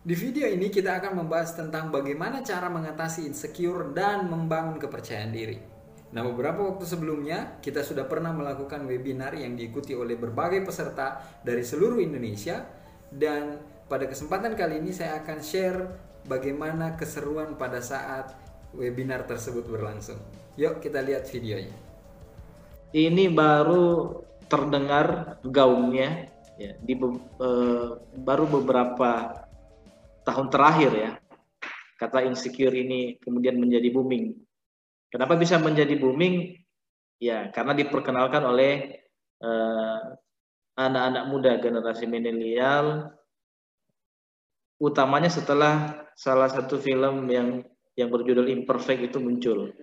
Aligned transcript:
Di 0.00 0.16
video 0.16 0.48
ini 0.48 0.72
kita 0.72 0.96
akan 0.96 1.20
membahas 1.20 1.52
tentang 1.60 1.92
bagaimana 1.92 2.40
cara 2.40 2.72
mengatasi 2.72 3.28
insecure 3.28 3.92
dan 3.92 4.32
membangun 4.32 4.80
kepercayaan 4.80 5.28
diri. 5.28 5.60
Nah, 6.16 6.24
beberapa 6.24 6.72
waktu 6.72 6.88
sebelumnya 6.88 7.60
kita 7.60 7.84
sudah 7.84 8.08
pernah 8.08 8.32
melakukan 8.32 8.88
webinar 8.88 9.36
yang 9.36 9.60
diikuti 9.60 9.92
oleh 9.92 10.16
berbagai 10.16 10.64
peserta 10.64 11.20
dari 11.44 11.60
seluruh 11.60 12.00
Indonesia 12.00 12.64
dan 13.12 13.60
pada 13.92 14.08
kesempatan 14.08 14.56
kali 14.56 14.80
ini 14.80 14.88
saya 14.88 15.20
akan 15.20 15.38
share 15.44 15.92
bagaimana 16.24 16.96
keseruan 16.96 17.60
pada 17.60 17.84
saat 17.84 18.32
webinar 18.72 19.28
tersebut 19.28 19.68
berlangsung. 19.68 20.16
Yuk 20.56 20.80
kita 20.80 21.04
lihat 21.04 21.28
videonya. 21.28 21.76
Ini 22.96 23.28
baru 23.36 24.16
terdengar 24.48 25.36
gaungnya 25.44 26.32
ya 26.56 26.72
di 26.80 26.96
uh, 26.96 28.00
baru 28.16 28.44
beberapa 28.48 29.44
tahun 30.30 30.46
terakhir 30.46 30.90
ya 30.94 31.10
kata 32.00 32.24
insecure 32.24 32.72
ini 32.72 33.20
kemudian 33.20 33.60
menjadi 33.60 33.92
booming. 33.92 34.32
Kenapa 35.12 35.36
bisa 35.36 35.60
menjadi 35.60 35.92
booming? 36.00 36.56
Ya 37.20 37.52
karena 37.52 37.76
diperkenalkan 37.76 38.40
oleh 38.40 39.04
eh, 39.42 40.00
anak-anak 40.80 41.24
uh, 41.26 41.28
muda 41.28 41.52
generasi 41.60 42.08
milenial, 42.08 43.12
utamanya 44.80 45.28
setelah 45.28 46.08
salah 46.16 46.48
satu 46.48 46.80
film 46.80 47.28
yang 47.28 47.60
yang 48.00 48.08
berjudul 48.08 48.48
Imperfect 48.48 49.12
itu 49.12 49.20
muncul. 49.20 49.76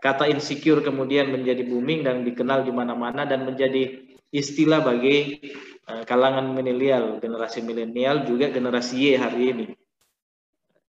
Kata 0.00 0.24
insecure 0.32 0.80
kemudian 0.80 1.28
menjadi 1.28 1.68
booming 1.68 2.08
dan 2.08 2.24
dikenal 2.24 2.64
di 2.64 2.72
mana-mana 2.72 3.28
dan 3.28 3.44
menjadi 3.44 4.00
istilah 4.32 4.80
bagi 4.80 5.36
kalangan 5.84 6.48
milenial, 6.56 7.20
generasi 7.20 7.60
milenial 7.60 8.24
juga 8.24 8.48
generasi 8.48 8.96
Y 8.96 9.20
hari 9.20 9.42
ini. 9.52 9.66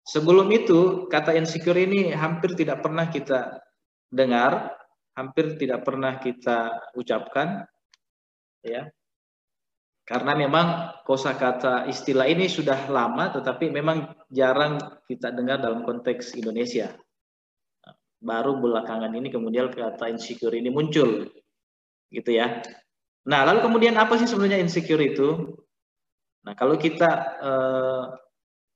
Sebelum 0.02 0.50
itu, 0.50 1.06
kata 1.06 1.32
insecure 1.38 1.78
ini 1.78 2.10
hampir 2.10 2.58
tidak 2.58 2.82
pernah 2.82 3.06
kita 3.06 3.62
dengar, 4.10 4.74
hampir 5.14 5.56
tidak 5.56 5.86
pernah 5.86 6.18
kita 6.18 6.90
ucapkan, 6.98 7.64
ya. 8.60 8.90
Karena 10.02 10.34
memang 10.34 10.98
kosakata 11.06 11.86
istilah 11.86 12.26
ini 12.26 12.50
sudah 12.50 12.90
lama, 12.90 13.30
tetapi 13.30 13.70
memang 13.70 14.10
jarang 14.26 14.82
kita 15.06 15.30
dengar 15.30 15.62
dalam 15.62 15.86
konteks 15.86 16.34
Indonesia. 16.34 16.90
Baru 18.18 18.58
belakangan 18.58 19.14
ini 19.14 19.30
kemudian 19.30 19.70
kata 19.70 20.10
insecure 20.10 20.58
ini 20.58 20.74
muncul, 20.74 21.30
gitu 22.10 22.30
ya. 22.34 22.58
Nah, 23.22 23.46
lalu 23.46 23.62
kemudian 23.62 23.94
apa 23.94 24.18
sih 24.18 24.26
sebenarnya 24.26 24.58
insecure 24.58 25.02
itu? 25.02 25.54
Nah, 26.42 26.58
kalau 26.58 26.74
kita 26.74 27.10
uh, 27.38 28.04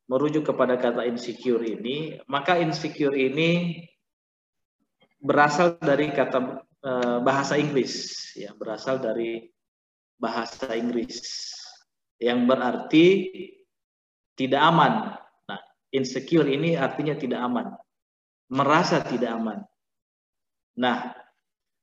merujuk 0.07 0.47
kepada 0.47 0.79
kata 0.79 1.03
insecure 1.03 1.67
ini, 1.67 2.15
maka 2.31 2.55
insecure 2.63 3.15
ini 3.19 3.83
berasal 5.19 5.83
dari 5.83 6.15
kata 6.15 6.63
uh, 6.63 7.19
bahasa 7.27 7.59
Inggris, 7.59 8.15
ya, 8.39 8.55
berasal 8.55 9.03
dari 9.03 9.51
bahasa 10.15 10.71
Inggris 10.79 11.19
yang 12.23 12.47
berarti 12.47 13.27
tidak 14.39 14.63
aman. 14.63 15.19
Nah, 15.51 15.61
insecure 15.91 16.47
ini 16.47 16.79
artinya 16.79 17.19
tidak 17.19 17.43
aman, 17.43 17.75
merasa 18.47 19.03
tidak 19.03 19.35
aman. 19.35 19.59
Nah, 20.79 21.26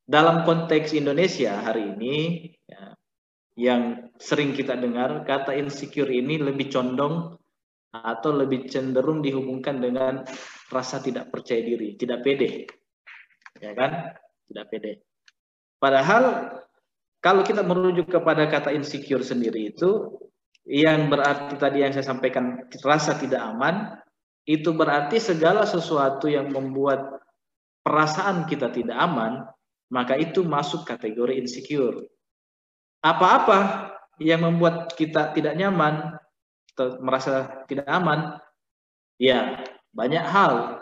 dalam 0.03 0.43
konteks 0.43 0.91
Indonesia 0.91 1.63
hari 1.63 1.95
ini 1.95 2.17
ya, 2.67 2.91
yang 3.55 4.11
sering 4.19 4.51
kita 4.51 4.75
dengar 4.75 5.23
kata 5.23 5.55
insecure 5.55 6.11
ini 6.11 6.39
lebih 6.39 6.67
condong 6.67 7.39
atau 7.93 8.31
lebih 8.33 8.65
cenderung 8.67 9.21
dihubungkan 9.21 9.77
dengan 9.77 10.25
rasa 10.73 10.97
tidak 10.99 11.29
percaya 11.29 11.61
diri, 11.61 11.93
tidak 11.93 12.25
pede. 12.25 12.65
Ya 13.61 13.71
kan? 13.77 14.17
Tidak 14.49 14.65
pede. 14.65 15.05
Padahal 15.77 16.57
kalau 17.21 17.45
kita 17.45 17.61
merujuk 17.61 18.09
kepada 18.09 18.49
kata 18.49 18.73
insecure 18.73 19.21
sendiri 19.23 19.71
itu 19.71 20.19
yang 20.67 21.11
berarti 21.11 21.55
tadi 21.59 21.83
yang 21.83 21.93
saya 21.93 22.07
sampaikan 22.07 22.65
rasa 22.81 23.19
tidak 23.19 23.39
aman 23.39 23.99
itu 24.43 24.75
berarti 24.75 25.19
segala 25.19 25.63
sesuatu 25.63 26.27
yang 26.27 26.51
membuat 26.51 27.23
perasaan 27.83 28.47
kita 28.47 28.71
tidak 28.71 28.95
aman 28.95 29.47
maka 29.93 30.17
itu 30.17 30.41
masuk 30.41 30.89
kategori 30.89 31.37
insecure. 31.37 32.09
Apa-apa 33.05 33.93
yang 34.17 34.41
membuat 34.41 34.97
kita 34.97 35.37
tidak 35.37 35.53
nyaman 35.53 36.17
merasa 37.05 37.61
tidak 37.69 37.85
aman, 37.85 38.41
ya 39.21 39.61
banyak 39.93 40.25
hal. 40.25 40.81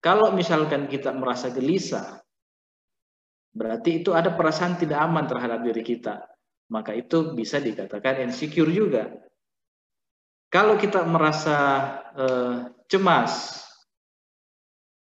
Kalau 0.00 0.32
misalkan 0.32 0.88
kita 0.88 1.12
merasa 1.12 1.52
gelisah, 1.52 2.24
berarti 3.52 4.00
itu 4.00 4.16
ada 4.16 4.32
perasaan 4.32 4.80
tidak 4.80 5.04
aman 5.04 5.28
terhadap 5.28 5.60
diri 5.60 5.84
kita. 5.84 6.24
Maka 6.72 6.96
itu 6.96 7.36
bisa 7.36 7.60
dikatakan 7.60 8.24
insecure 8.24 8.72
juga. 8.72 9.12
Kalau 10.48 10.80
kita 10.80 11.04
merasa 11.04 11.58
uh, 12.16 12.72
cemas, 12.88 13.60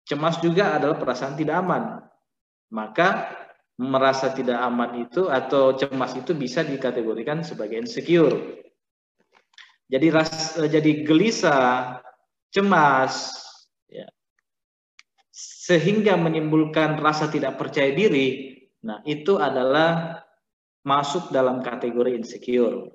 cemas 0.04 0.36
juga 0.44 0.76
adalah 0.76 1.00
perasaan 1.00 1.38
tidak 1.38 1.64
aman 1.64 2.05
maka 2.72 3.30
merasa 3.76 4.32
tidak 4.32 4.56
aman 4.56 5.04
itu 5.04 5.28
atau 5.28 5.76
cemas 5.76 6.16
itu 6.16 6.32
bisa 6.32 6.64
dikategorikan 6.64 7.44
sebagai 7.44 7.76
insecure. 7.76 8.64
Jadi 9.86 10.06
ras, 10.10 10.56
eh, 10.58 10.66
jadi 10.66 11.04
gelisah, 11.06 12.00
cemas, 12.50 13.44
ya, 13.86 14.08
sehingga 15.30 16.16
menimbulkan 16.18 16.98
rasa 16.98 17.30
tidak 17.30 17.60
percaya 17.60 17.92
diri. 17.92 18.56
Nah 18.82 19.04
itu 19.06 19.36
adalah 19.38 20.24
masuk 20.82 21.30
dalam 21.30 21.62
kategori 21.62 22.16
insecure. 22.16 22.90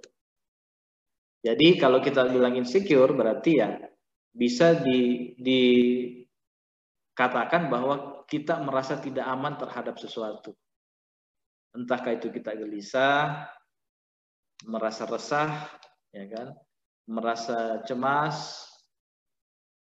Jadi 1.41 1.77
kalau 1.81 2.01
kita 2.01 2.29
bilang 2.29 2.53
insecure 2.57 3.13
berarti 3.17 3.51
ya 3.57 3.77
bisa 4.31 4.77
di, 4.77 5.33
dikatakan 7.15 7.67
bahwa 7.67 8.20
kita 8.31 8.63
merasa 8.63 8.95
tidak 8.95 9.27
aman 9.27 9.59
terhadap 9.59 9.99
sesuatu. 9.99 10.55
Entahkah 11.75 12.15
itu 12.15 12.31
kita 12.31 12.55
gelisah, 12.55 13.51
merasa 14.63 15.03
resah, 15.03 15.67
ya 16.15 16.23
kan, 16.31 16.55
merasa 17.11 17.83
cemas, 17.83 18.67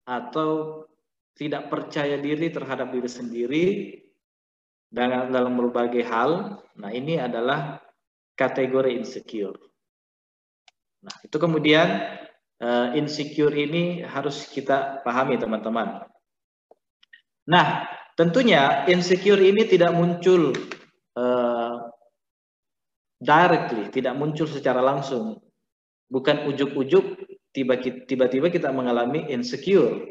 atau 0.02 0.82
tidak 1.38 1.70
percaya 1.70 2.18
diri 2.18 2.50
terhadap 2.50 2.90
diri 2.90 3.06
sendiri 3.06 3.66
dalam, 4.90 5.30
dalam 5.30 5.54
berbagai 5.54 6.02
hal. 6.02 6.58
Nah, 6.74 6.90
ini 6.90 7.22
adalah 7.22 7.78
kategori 8.34 8.98
insecure. 8.98 9.54
Nah, 11.06 11.16
itu 11.22 11.36
kemudian 11.38 12.18
uh, 12.58 12.98
insecure 12.98 13.54
ini 13.54 14.02
harus 14.02 14.50
kita 14.50 15.06
pahami, 15.06 15.38
teman-teman. 15.38 16.02
Nah, 17.46 17.99
Tentunya 18.20 18.84
insecure 18.84 19.40
ini 19.40 19.64
tidak 19.64 19.96
muncul 19.96 20.52
uh, 21.16 21.88
directly, 23.16 23.88
tidak 23.88 24.12
muncul 24.12 24.44
secara 24.44 24.84
langsung. 24.84 25.40
Bukan 26.04 26.44
ujuk-ujuk 26.52 27.16
tiba-tiba 28.04 28.52
kita 28.52 28.68
mengalami 28.76 29.24
insecure. 29.32 30.04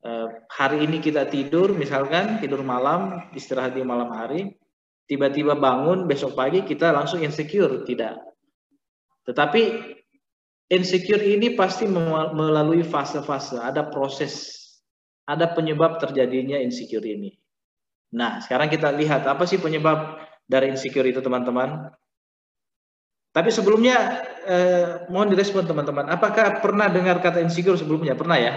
Uh, 0.00 0.40
hari 0.56 0.88
ini 0.88 1.04
kita 1.04 1.28
tidur, 1.28 1.76
misalkan 1.76 2.40
tidur 2.40 2.64
malam, 2.64 3.28
istirahat 3.36 3.76
di 3.76 3.84
malam 3.84 4.08
hari, 4.16 4.56
tiba-tiba 5.04 5.52
bangun 5.52 6.08
besok 6.08 6.32
pagi 6.32 6.64
kita 6.64 6.96
langsung 6.96 7.20
insecure, 7.20 7.84
tidak. 7.84 8.24
Tetapi 9.28 9.62
insecure 10.72 11.20
ini 11.20 11.52
pasti 11.52 11.84
melalui 12.32 12.80
fase-fase, 12.80 13.60
ada 13.60 13.84
proses 13.92 14.61
ada 15.26 15.46
penyebab 15.54 16.02
terjadinya 16.02 16.58
insecure 16.58 17.04
ini. 17.06 17.34
Nah, 18.12 18.42
sekarang 18.44 18.68
kita 18.68 18.92
lihat 18.92 19.24
apa 19.24 19.48
sih 19.48 19.56
penyebab 19.56 20.20
dari 20.44 20.68
insecure 20.68 21.06
itu, 21.08 21.24
teman-teman. 21.24 21.88
Tapi 23.32 23.48
sebelumnya, 23.48 24.20
eh, 24.44 25.08
mohon 25.08 25.32
direspon 25.32 25.64
teman-teman. 25.64 26.04
Apakah 26.12 26.60
pernah 26.60 26.92
dengar 26.92 27.24
kata 27.24 27.40
insecure 27.40 27.80
sebelumnya? 27.80 28.12
Pernah 28.12 28.36
ya? 28.36 28.52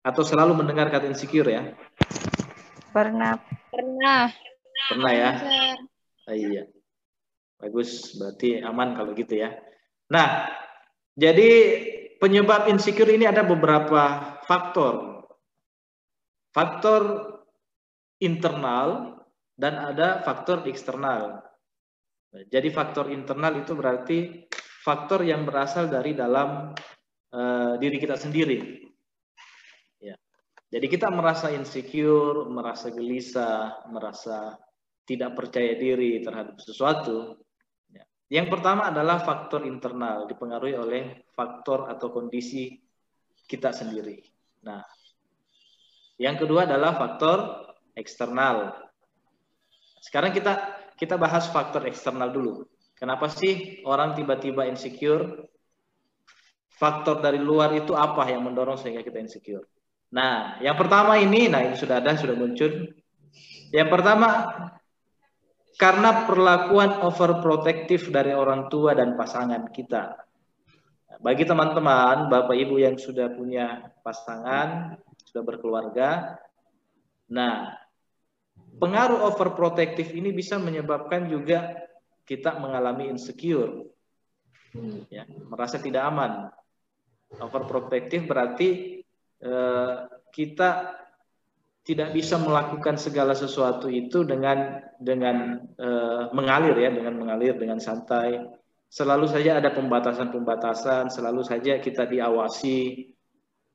Atau 0.00 0.24
selalu 0.24 0.64
mendengar 0.64 0.88
kata 0.88 1.12
insecure 1.12 1.52
ya? 1.52 1.76
Pernah. 2.88 3.36
Pernah. 3.68 4.32
Pernah 4.88 5.12
ya? 5.12 5.30
Ah, 6.24 6.32
iya. 6.32 6.64
Bagus, 7.60 8.16
berarti 8.16 8.64
aman 8.64 8.96
kalau 8.96 9.12
gitu 9.12 9.36
ya. 9.36 9.52
Nah, 10.08 10.48
jadi 11.12 11.50
penyebab 12.16 12.72
insecure 12.72 13.12
ini 13.12 13.28
ada 13.28 13.44
beberapa 13.44 14.36
faktor 14.48 15.13
faktor 16.54 17.02
internal 18.22 19.18
dan 19.58 19.74
ada 19.74 20.22
faktor 20.22 20.62
eksternal. 20.70 21.42
Jadi 22.30 22.70
faktor 22.70 23.10
internal 23.10 23.62
itu 23.62 23.74
berarti 23.74 24.46
faktor 24.82 25.22
yang 25.22 25.46
berasal 25.46 25.86
dari 25.86 26.14
dalam 26.14 26.74
uh, 27.34 27.74
diri 27.78 27.98
kita 27.98 28.18
sendiri. 28.18 28.82
Ya. 30.02 30.18
Jadi 30.70 30.86
kita 30.90 31.10
merasa 31.14 31.54
insecure, 31.54 32.46
merasa 32.50 32.90
gelisah, 32.90 33.86
merasa 33.86 34.58
tidak 35.06 35.38
percaya 35.38 35.78
diri 35.78 36.18
terhadap 36.26 36.58
sesuatu. 36.58 37.38
Ya. 37.94 38.02
Yang 38.42 38.58
pertama 38.58 38.90
adalah 38.90 39.22
faktor 39.22 39.62
internal 39.62 40.26
dipengaruhi 40.26 40.74
oleh 40.74 41.30
faktor 41.30 41.86
atau 41.86 42.10
kondisi 42.10 42.74
kita 43.46 43.70
sendiri. 43.70 44.18
Nah, 44.66 44.82
yang 46.20 46.38
kedua 46.38 46.66
adalah 46.68 46.94
faktor 46.94 47.66
eksternal. 47.98 48.74
Sekarang 49.98 50.30
kita 50.30 50.52
kita 50.94 51.18
bahas 51.18 51.50
faktor 51.50 51.86
eksternal 51.90 52.30
dulu. 52.30 52.66
Kenapa 52.94 53.26
sih 53.26 53.82
orang 53.82 54.14
tiba-tiba 54.14 54.70
insecure? 54.70 55.50
Faktor 56.74 57.22
dari 57.22 57.38
luar 57.38 57.74
itu 57.74 57.94
apa 57.94 58.26
yang 58.30 58.46
mendorong 58.46 58.78
sehingga 58.78 59.02
kita 59.02 59.18
insecure? 59.22 59.66
Nah, 60.14 60.62
yang 60.62 60.78
pertama 60.78 61.18
ini, 61.18 61.50
nah 61.50 61.62
ini 61.62 61.74
sudah 61.74 61.98
ada, 61.98 62.14
sudah 62.14 62.38
muncul. 62.38 62.94
Yang 63.74 63.88
pertama, 63.90 64.28
karena 65.74 66.22
perlakuan 66.26 67.02
overprotective 67.02 68.14
dari 68.14 68.30
orang 68.30 68.70
tua 68.70 68.94
dan 68.94 69.18
pasangan 69.18 69.66
kita. 69.74 70.14
Bagi 71.18 71.46
teman-teman, 71.46 72.30
Bapak 72.30 72.54
Ibu 72.54 72.78
yang 72.78 72.94
sudah 72.98 73.30
punya 73.34 73.90
pasangan, 74.06 74.98
sudah 75.34 75.42
berkeluarga, 75.42 76.38
nah, 77.26 77.74
pengaruh 78.78 79.26
overprotective 79.34 80.14
ini 80.14 80.30
bisa 80.30 80.62
menyebabkan 80.62 81.26
juga 81.26 81.74
kita 82.22 82.54
mengalami 82.62 83.10
insecure, 83.10 83.90
ya, 85.10 85.26
merasa 85.50 85.82
tidak 85.82 86.06
aman. 86.06 86.54
Overprotective 87.34 88.30
berarti 88.30 89.02
eh, 89.42 89.96
kita 90.30 91.02
tidak 91.82 92.14
bisa 92.14 92.38
melakukan 92.38 92.94
segala 92.94 93.34
sesuatu 93.34 93.92
itu 93.92 94.24
dengan 94.24 94.80
dengan 94.96 95.60
uh, 95.76 96.32
mengalir 96.32 96.72
ya, 96.80 96.88
dengan 96.88 97.20
mengalir 97.20 97.60
dengan 97.60 97.76
santai. 97.76 98.40
Selalu 98.88 99.28
saja 99.28 99.60
ada 99.60 99.68
pembatasan-pembatasan, 99.68 101.12
selalu 101.12 101.44
saja 101.44 101.76
kita 101.76 102.08
diawasi. 102.08 103.10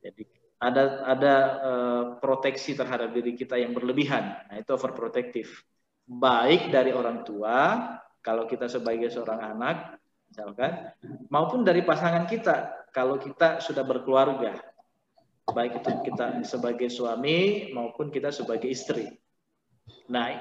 Jadi 0.01 0.38
ada 0.59 1.07
ada 1.07 1.35
uh, 1.63 2.03
proteksi 2.19 2.75
terhadap 2.75 3.15
diri 3.15 3.33
kita 3.35 3.55
yang 3.55 3.71
berlebihan. 3.71 4.43
Nah, 4.51 4.55
itu 4.59 4.75
overprotective. 4.75 5.49
Baik 6.03 6.73
dari 6.73 6.91
orang 6.91 7.23
tua 7.23 7.87
kalau 8.19 8.43
kita 8.43 8.67
sebagai 8.67 9.07
seorang 9.07 9.39
anak 9.39 9.99
misalkan 10.29 10.93
maupun 11.31 11.65
dari 11.65 11.81
pasangan 11.81 12.29
kita 12.29 12.85
kalau 12.93 13.17
kita 13.17 13.63
sudah 13.63 13.81
berkeluarga 13.81 14.61
baik 15.51 15.81
itu 15.81 15.89
kita 16.05 16.45
sebagai 16.45 16.89
suami 16.89 17.69
maupun 17.73 18.13
kita 18.13 18.29
sebagai 18.29 18.69
istri. 18.69 19.09
Nah, 20.09 20.37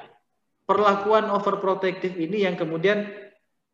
perlakuan 0.68 1.32
overprotective 1.32 2.16
ini 2.16 2.44
yang 2.44 2.56
kemudian 2.56 3.08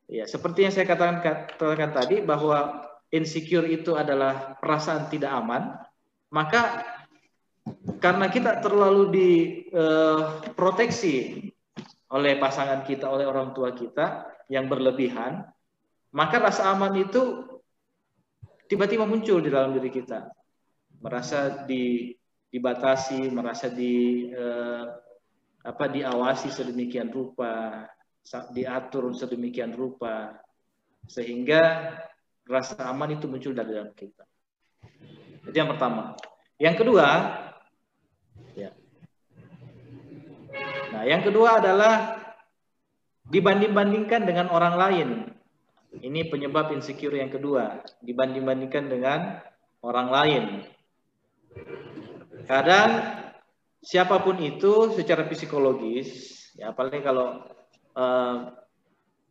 ya 0.06 0.24
seperti 0.30 0.66
yang 0.66 0.72
saya 0.74 0.86
katakan, 0.86 1.18
katakan 1.22 1.90
tadi 1.90 2.22
bahwa 2.22 2.86
insecure 3.10 3.66
itu 3.66 3.94
adalah 3.98 4.58
perasaan 4.58 5.10
tidak 5.10 5.34
aman, 5.34 5.74
maka 6.32 6.84
karena 8.00 8.28
kita 8.28 8.60
terlalu 8.60 9.08
diproteksi 9.12 11.14
eh, 11.14 11.22
oleh 12.12 12.36
pasangan 12.36 12.84
kita, 12.84 13.08
oleh 13.08 13.24
orang 13.24 13.56
tua 13.56 13.72
kita 13.72 14.28
yang 14.52 14.68
berlebihan, 14.68 15.48
maka 16.12 16.36
rasa 16.38 16.68
aman 16.70 16.94
itu 17.00 17.48
tiba-tiba 18.68 19.08
muncul 19.08 19.40
di 19.40 19.50
dalam 19.50 19.72
diri 19.74 19.90
kita 19.90 20.30
merasa 21.00 21.64
di, 21.68 22.16
dibatasi, 22.48 23.28
merasa 23.28 23.68
di 23.68 24.24
eh, 24.32 24.86
apa 25.64 25.84
diawasi 25.88 26.52
sedemikian 26.52 27.08
rupa, 27.08 27.84
diatur 28.52 29.16
sedemikian 29.16 29.72
rupa 29.72 30.36
sehingga 31.08 31.92
rasa 32.44 32.84
aman 32.88 33.16
itu 33.16 33.28
muncul 33.28 33.56
dari 33.56 33.72
dalam 33.72 33.92
kita. 33.96 34.24
Jadi 35.44 35.56
yang 35.60 35.70
pertama. 35.70 36.16
Yang 36.56 36.76
kedua, 36.84 37.08
ya. 38.56 38.70
Nah, 40.94 41.02
yang 41.04 41.22
kedua 41.26 41.60
adalah 41.60 42.22
dibanding-bandingkan 43.28 44.22
dengan 44.24 44.46
orang 44.52 44.74
lain. 44.76 45.08
Ini 45.94 46.26
penyebab 46.26 46.74
insecure 46.74 47.14
yang 47.14 47.30
kedua, 47.30 47.82
dibanding-bandingkan 48.02 48.84
dengan 48.90 49.20
orang 49.84 50.08
lain. 50.10 50.44
Kadang 52.50 52.90
siapa 53.78 54.18
pun 54.20 54.42
itu 54.42 54.90
secara 54.90 55.22
psikologis, 55.30 56.34
ya 56.58 56.74
apalagi 56.74 56.98
kalau 56.98 57.46
uh, 57.94 58.36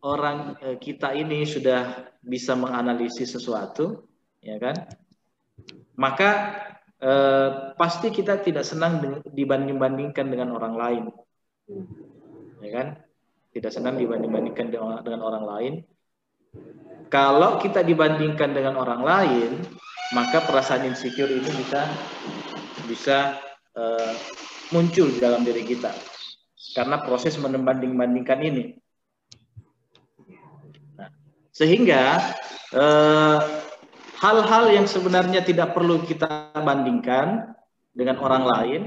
orang 0.03 0.55
uh, 0.63 0.77
kita 0.79 1.11
ini 1.15 1.43
sudah 1.43 2.11
bisa 2.23 2.55
menganalisis 2.55 3.35
sesuatu, 3.35 4.07
ya 4.39 4.55
kan? 4.55 4.75
Maka 5.93 6.29
uh, 7.01 7.49
pasti 7.77 8.09
kita 8.09 8.41
tidak 8.41 8.65
senang 8.65 9.21
dibanding-bandingkan 9.29 10.25
dengan 10.25 10.57
orang 10.57 10.73
lain, 10.73 11.03
ya 12.65 12.69
kan? 12.73 12.87
Tidak 13.53 13.69
senang 13.69 14.01
dibanding-bandingkan 14.01 14.73
dengan 14.73 15.21
orang 15.21 15.45
lain. 15.45 15.73
Kalau 17.13 17.61
kita 17.61 17.85
dibandingkan 17.85 18.57
dengan 18.57 18.81
orang 18.81 19.05
lain, 19.05 19.61
maka 20.17 20.41
perasaan 20.41 20.89
insecure 20.89 21.29
ini 21.29 21.49
bisa 21.61 21.85
bisa 22.89 23.17
uh, 23.77 24.13
muncul 24.73 25.13
dalam 25.21 25.45
diri 25.45 25.61
kita 25.61 25.93
karena 26.73 26.97
proses 27.05 27.37
membanding-bandingkan 27.37 28.39
ini. 28.41 28.63
Nah, 30.97 31.09
sehingga 31.53 32.33
eh, 32.73 33.39
hal-hal 34.19 34.69
yang 34.69 34.85
sebenarnya 34.85 35.41
tidak 35.41 35.73
perlu 35.73 36.03
kita 36.05 36.53
bandingkan 36.57 37.55
dengan 37.93 38.17
orang 38.21 38.43
lain 38.45 38.81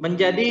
menjadi 0.00 0.48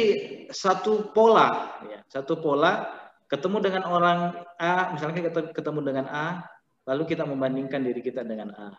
satu 0.49 1.11
pola, 1.11 1.77
ya, 1.85 1.99
satu 2.09 2.39
pola 2.39 2.89
ketemu 3.27 3.57
dengan 3.65 3.83
orang 3.89 4.19
A, 4.61 4.93
misalnya 4.93 5.25
kita 5.25 5.51
ketemu 5.51 5.79
dengan 5.81 6.05
A, 6.09 6.45
lalu 6.85 7.03
kita 7.09 7.25
membandingkan 7.25 7.81
diri 7.81 8.01
kita 8.01 8.21
dengan 8.21 8.53
A. 8.53 8.69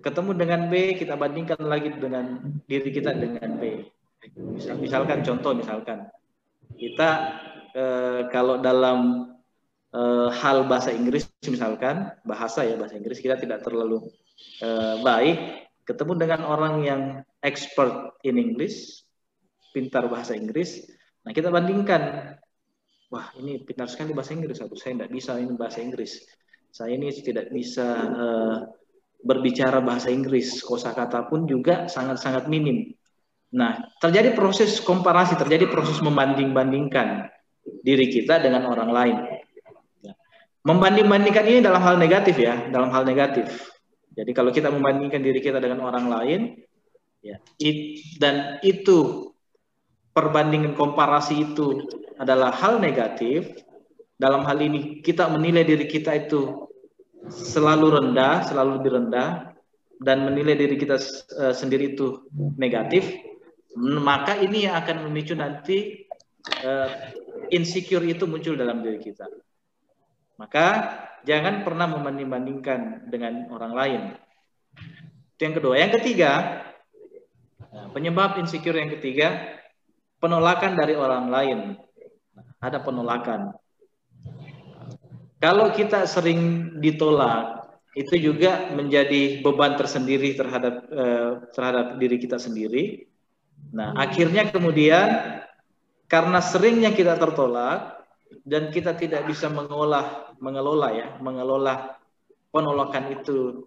Ketemu 0.00 0.38
dengan 0.38 0.60
B 0.70 0.94
kita 0.94 1.18
bandingkan 1.18 1.58
lagi 1.66 1.90
dengan 1.90 2.38
diri 2.70 2.90
kita 2.94 3.10
dengan 3.10 3.58
B. 3.58 3.82
Misal, 4.54 4.78
misalkan 4.78 5.26
contoh 5.26 5.54
misalkan 5.54 6.06
kita 6.78 7.10
eh, 7.74 8.20
kalau 8.30 8.58
dalam 8.62 9.30
eh, 9.96 10.28
hal 10.28 10.68
bahasa 10.68 10.92
Inggris 10.92 11.24
misalkan 11.48 12.12
bahasa 12.28 12.68
ya 12.68 12.76
bahasa 12.76 13.00
Inggris 13.00 13.24
kita 13.24 13.40
tidak 13.40 13.64
terlalu 13.64 14.04
eh, 14.60 14.96
baik 15.00 15.38
ketemu 15.88 16.12
dengan 16.20 16.40
orang 16.44 16.74
yang 16.84 17.02
expert 17.40 18.20
in 18.20 18.36
English 18.36 19.08
pintar 19.72 20.04
bahasa 20.12 20.36
Inggris 20.36 20.84
nah 21.24 21.32
kita 21.32 21.48
bandingkan 21.48 22.36
wah 23.08 23.32
ini 23.40 23.64
pintar 23.64 23.88
sekali 23.88 24.12
bahasa 24.12 24.36
Inggris 24.36 24.60
aku 24.60 24.76
saya 24.76 25.00
tidak 25.00 25.10
bisa 25.16 25.40
ini 25.40 25.56
bahasa 25.56 25.80
Inggris 25.80 26.20
saya 26.76 26.92
ini 26.92 27.08
tidak 27.08 27.48
bisa 27.48 27.88
uh, 27.96 28.56
berbicara 29.26 29.82
bahasa 29.82 30.12
Inggris, 30.12 30.62
kosakata 30.62 31.26
pun 31.26 31.50
juga 31.50 31.90
sangat-sangat 31.90 32.46
minim. 32.46 32.94
Nah, 33.56 33.82
terjadi 33.98 34.34
proses 34.38 34.78
komparasi, 34.78 35.34
terjadi 35.34 35.66
proses 35.66 35.98
membanding-bandingkan 35.98 37.30
diri 37.82 38.06
kita 38.06 38.38
dengan 38.38 38.70
orang 38.70 38.90
lain. 38.94 39.16
Membanding-bandingkan 40.66 41.46
ini 41.46 41.58
dalam 41.62 41.78
hal 41.78 41.94
negatif 41.94 42.42
ya, 42.42 42.66
dalam 42.74 42.90
hal 42.90 43.06
negatif. 43.06 43.46
Jadi 44.18 44.34
kalau 44.34 44.50
kita 44.50 44.66
membandingkan 44.66 45.22
diri 45.22 45.38
kita 45.38 45.62
dengan 45.62 45.78
orang 45.86 46.10
lain, 46.10 46.40
ya, 47.22 47.38
it, 47.62 48.02
dan 48.18 48.58
itu 48.66 49.30
perbandingan 50.10 50.74
komparasi 50.74 51.54
itu 51.54 51.86
adalah 52.18 52.50
hal 52.50 52.82
negatif. 52.82 53.62
Dalam 54.16 54.42
hal 54.48 54.58
ini 54.58 55.04
kita 55.04 55.28
menilai 55.28 55.62
diri 55.62 55.86
kita 55.86 56.16
itu 56.16 56.66
selalu 57.30 58.00
rendah, 58.00 58.48
selalu 58.48 58.80
lebih 58.80 58.90
rendah 58.96 59.52
dan 60.02 60.24
menilai 60.24 60.56
diri 60.56 60.74
kita 60.80 60.96
uh, 61.36 61.54
sendiri 61.54 61.94
itu 61.94 62.26
negatif, 62.56 63.06
maka 63.78 64.40
ini 64.40 64.64
yang 64.66 64.80
akan 64.80 65.06
memicu 65.06 65.36
nanti 65.36 66.08
uh, 66.64 66.90
insecure 67.52 68.04
itu 68.08 68.24
muncul 68.24 68.56
dalam 68.56 68.80
diri 68.80 68.98
kita. 68.98 69.28
Maka 70.36 70.66
jangan 71.24 71.64
pernah 71.64 71.88
membanding-bandingkan 71.88 73.08
dengan 73.08 73.48
orang 73.52 73.72
lain. 73.72 74.02
Itu 75.36 75.40
yang 75.48 75.56
kedua. 75.56 75.74
Yang 75.80 75.92
ketiga, 76.00 76.32
penyebab 77.96 78.36
insecure 78.40 78.76
yang 78.76 78.92
ketiga, 78.92 79.56
penolakan 80.20 80.76
dari 80.76 80.94
orang 80.96 81.32
lain. 81.32 81.58
Ada 82.60 82.80
penolakan. 82.84 83.56
Kalau 85.40 85.68
kita 85.72 86.08
sering 86.08 86.72
ditolak, 86.80 87.68
itu 87.96 88.16
juga 88.20 88.72
menjadi 88.76 89.40
beban 89.40 89.76
tersendiri 89.76 90.36
terhadap 90.36 90.84
uh, 90.92 91.48
terhadap 91.56 91.96
diri 91.96 92.20
kita 92.20 92.36
sendiri. 92.36 93.08
Nah, 93.72 93.96
akhirnya 93.96 94.52
kemudian 94.52 95.40
karena 96.04 96.38
seringnya 96.44 96.92
kita 96.92 97.16
tertolak 97.16 97.96
dan 98.42 98.68
kita 98.74 98.98
tidak 98.98 99.24
bisa 99.24 99.46
mengolah 99.48 100.34
mengelola 100.42 100.92
ya, 100.92 101.06
mengelola 101.22 101.96
penolakan 102.50 103.16
itu 103.16 103.64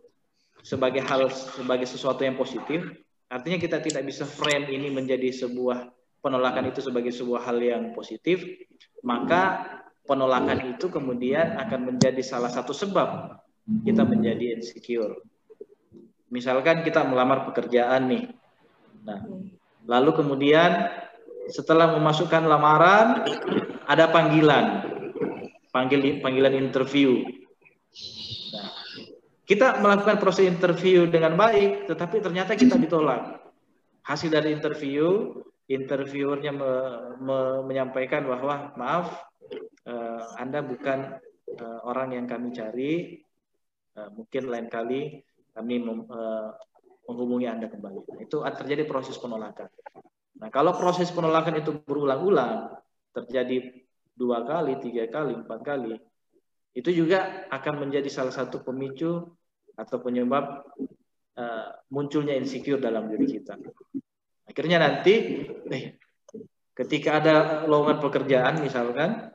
sebagai 0.62 1.02
hal 1.08 1.32
sebagai 1.32 1.88
sesuatu 1.88 2.22
yang 2.22 2.36
positif, 2.36 2.84
artinya 3.32 3.58
kita 3.58 3.80
tidak 3.80 4.04
bisa 4.06 4.28
frame 4.28 4.68
ini 4.70 4.92
menjadi 4.92 5.32
sebuah 5.32 5.90
penolakan 6.20 6.70
itu 6.70 6.84
sebagai 6.84 7.16
sebuah 7.16 7.48
hal 7.48 7.58
yang 7.64 7.84
positif, 7.96 8.44
maka 9.02 9.66
penolakan 10.04 10.76
itu 10.76 10.92
kemudian 10.92 11.56
akan 11.56 11.96
menjadi 11.96 12.20
salah 12.20 12.52
satu 12.52 12.76
sebab 12.76 13.40
kita 13.86 14.04
menjadi 14.04 14.60
insecure. 14.60 15.22
Misalkan 16.30 16.86
kita 16.86 17.06
melamar 17.06 17.46
pekerjaan 17.50 18.10
nih. 18.10 18.26
Nah, 19.06 19.26
lalu 19.86 20.12
kemudian 20.14 20.90
setelah 21.50 21.94
memasukkan 21.98 22.46
lamaran 22.46 23.26
ada 23.90 24.06
panggilan. 24.14 24.86
Panggil 25.74 26.22
panggilan 26.22 26.54
interview. 26.54 27.26
Kita 29.50 29.82
melakukan 29.82 30.22
proses 30.22 30.46
interview 30.46 31.10
dengan 31.10 31.34
baik, 31.34 31.90
tetapi 31.90 32.22
ternyata 32.22 32.54
kita 32.54 32.78
ditolak. 32.78 33.42
Hasil 34.06 34.30
dari 34.30 34.54
interview 34.54 35.34
interviewernya 35.70 36.50
me, 36.50 36.72
me, 37.22 37.38
menyampaikan 37.62 38.26
bahwa 38.26 38.74
maaf 38.74 39.22
uh, 39.86 40.34
Anda 40.42 40.66
bukan 40.66 41.22
uh, 41.62 41.80
orang 41.86 42.18
yang 42.18 42.26
kami 42.26 42.50
cari 42.50 42.94
uh, 43.94 44.10
mungkin 44.10 44.50
lain 44.50 44.68
kali 44.68 45.22
kami 45.54 45.76
mem, 45.78 46.10
uh, 46.10 46.58
menghubungi 47.06 47.46
Anda 47.46 47.70
kembali 47.70 48.02
nah, 48.02 48.20
itu 48.26 48.42
terjadi 48.42 48.90
proses 48.90 49.22
penolakan 49.22 49.70
nah 50.42 50.50
kalau 50.50 50.74
proses 50.74 51.14
penolakan 51.14 51.62
itu 51.62 51.78
berulang-ulang 51.86 52.74
terjadi 53.16 53.86
dua 54.14 54.44
kali 54.44 54.78
tiga 54.84 55.08
kali 55.10 55.34
empat 55.40 55.60
kali 55.64 55.96
itu 56.76 56.90
juga 56.94 57.50
akan 57.50 57.88
menjadi 57.88 58.10
salah 58.12 58.36
satu 58.36 58.62
pemicu 58.62 59.26
atau 59.74 59.98
penyebab 60.04 60.68
uh, 61.40 61.68
munculnya 61.90 62.36
insecure 62.36 62.78
dalam 62.78 63.10
diri 63.10 63.40
kita 63.40 63.58
Akhirnya 64.50 64.82
nanti 64.82 65.46
eh, 65.70 66.02
ketika 66.74 67.22
ada 67.22 67.36
lowongan 67.70 68.02
pekerjaan 68.02 68.66
misalkan 68.66 69.30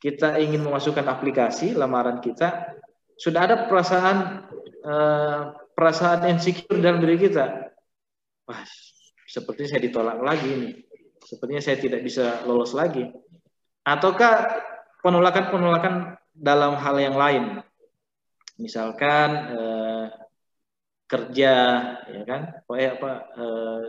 kita 0.00 0.40
ingin 0.40 0.64
memasukkan 0.64 1.04
aplikasi 1.04 1.76
lamaran 1.76 2.24
kita 2.24 2.72
sudah 3.20 3.40
ada 3.44 3.56
perasaan 3.68 4.48
eh, 4.80 5.40
perasaan 5.76 6.24
insecure 6.32 6.80
dalam 6.80 7.04
diri 7.04 7.28
kita. 7.28 7.68
Wah, 8.48 8.64
sepertinya 9.28 9.76
saya 9.76 9.82
ditolak 9.84 10.24
lagi 10.24 10.48
ini. 10.48 10.70
Sepertinya 11.26 11.58
saya 11.58 11.82
tidak 11.82 12.06
bisa 12.06 12.46
lolos 12.46 12.70
lagi. 12.70 13.02
Ataukah 13.82 14.62
penolakan-penolakan 15.02 16.14
dalam 16.30 16.78
hal 16.78 16.96
yang 17.02 17.18
lain? 17.18 17.44
Misalkan 18.62 19.28
eh, 19.50 20.06
kerja, 21.10 21.54
ya 22.06 22.22
kan? 22.22 22.62
Eh, 22.62 22.90
apa? 22.94 23.10
Eh, 23.34 23.84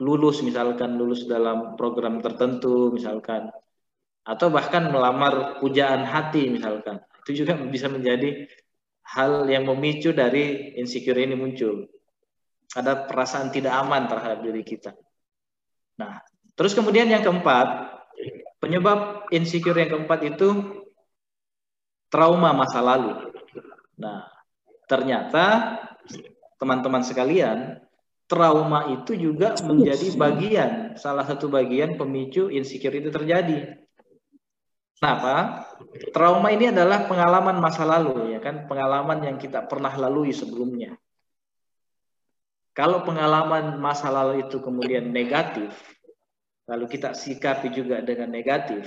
lulus 0.00 0.44
misalkan 0.44 1.00
lulus 1.00 1.24
dalam 1.24 1.72
program 1.72 2.20
tertentu 2.20 2.92
misalkan 2.92 3.48
atau 4.26 4.52
bahkan 4.52 4.92
melamar 4.92 5.56
pujaan 5.62 6.04
hati 6.04 6.52
misalkan 6.52 7.00
itu 7.24 7.44
juga 7.44 7.56
bisa 7.56 7.88
menjadi 7.88 8.44
hal 9.16 9.48
yang 9.48 9.64
memicu 9.64 10.12
dari 10.12 10.76
insecure 10.76 11.16
ini 11.16 11.32
muncul 11.32 11.88
ada 12.76 13.08
perasaan 13.08 13.48
tidak 13.48 13.72
aman 13.72 14.04
terhadap 14.04 14.44
diri 14.44 14.60
kita 14.66 14.92
nah 15.96 16.20
terus 16.56 16.72
kemudian 16.72 17.08
yang 17.08 17.24
keempat 17.24 17.96
penyebab 18.62 19.28
insecure 19.32 19.76
yang 19.76 19.92
keempat 19.92 20.20
itu 20.24 20.80
trauma 22.08 22.52
masa 22.56 22.80
lalu 22.80 23.32
nah 23.96 24.28
ternyata 24.86 25.76
teman-teman 26.56 27.04
sekalian 27.04 27.80
trauma 28.26 28.90
itu 28.90 29.14
juga 29.14 29.54
menjadi 29.62 30.18
bagian, 30.18 30.70
salah 30.98 31.22
satu 31.22 31.46
bagian 31.46 31.94
pemicu 31.94 32.50
insecure 32.50 32.98
itu 32.98 33.10
terjadi. 33.10 33.86
Kenapa? 34.96 35.68
Trauma 36.10 36.50
ini 36.50 36.72
adalah 36.72 37.06
pengalaman 37.06 37.62
masa 37.62 37.86
lalu, 37.86 38.34
ya 38.34 38.40
kan? 38.42 38.66
Pengalaman 38.66 39.22
yang 39.22 39.36
kita 39.38 39.68
pernah 39.68 39.94
lalui 39.94 40.34
sebelumnya. 40.34 40.98
Kalau 42.76 43.08
pengalaman 43.08 43.80
masa 43.80 44.12
lalu 44.12 44.44
itu 44.44 44.60
kemudian 44.60 45.08
negatif, 45.08 45.72
lalu 46.68 46.84
kita 46.92 47.16
sikapi 47.16 47.72
juga 47.72 48.04
dengan 48.04 48.28
negatif, 48.28 48.84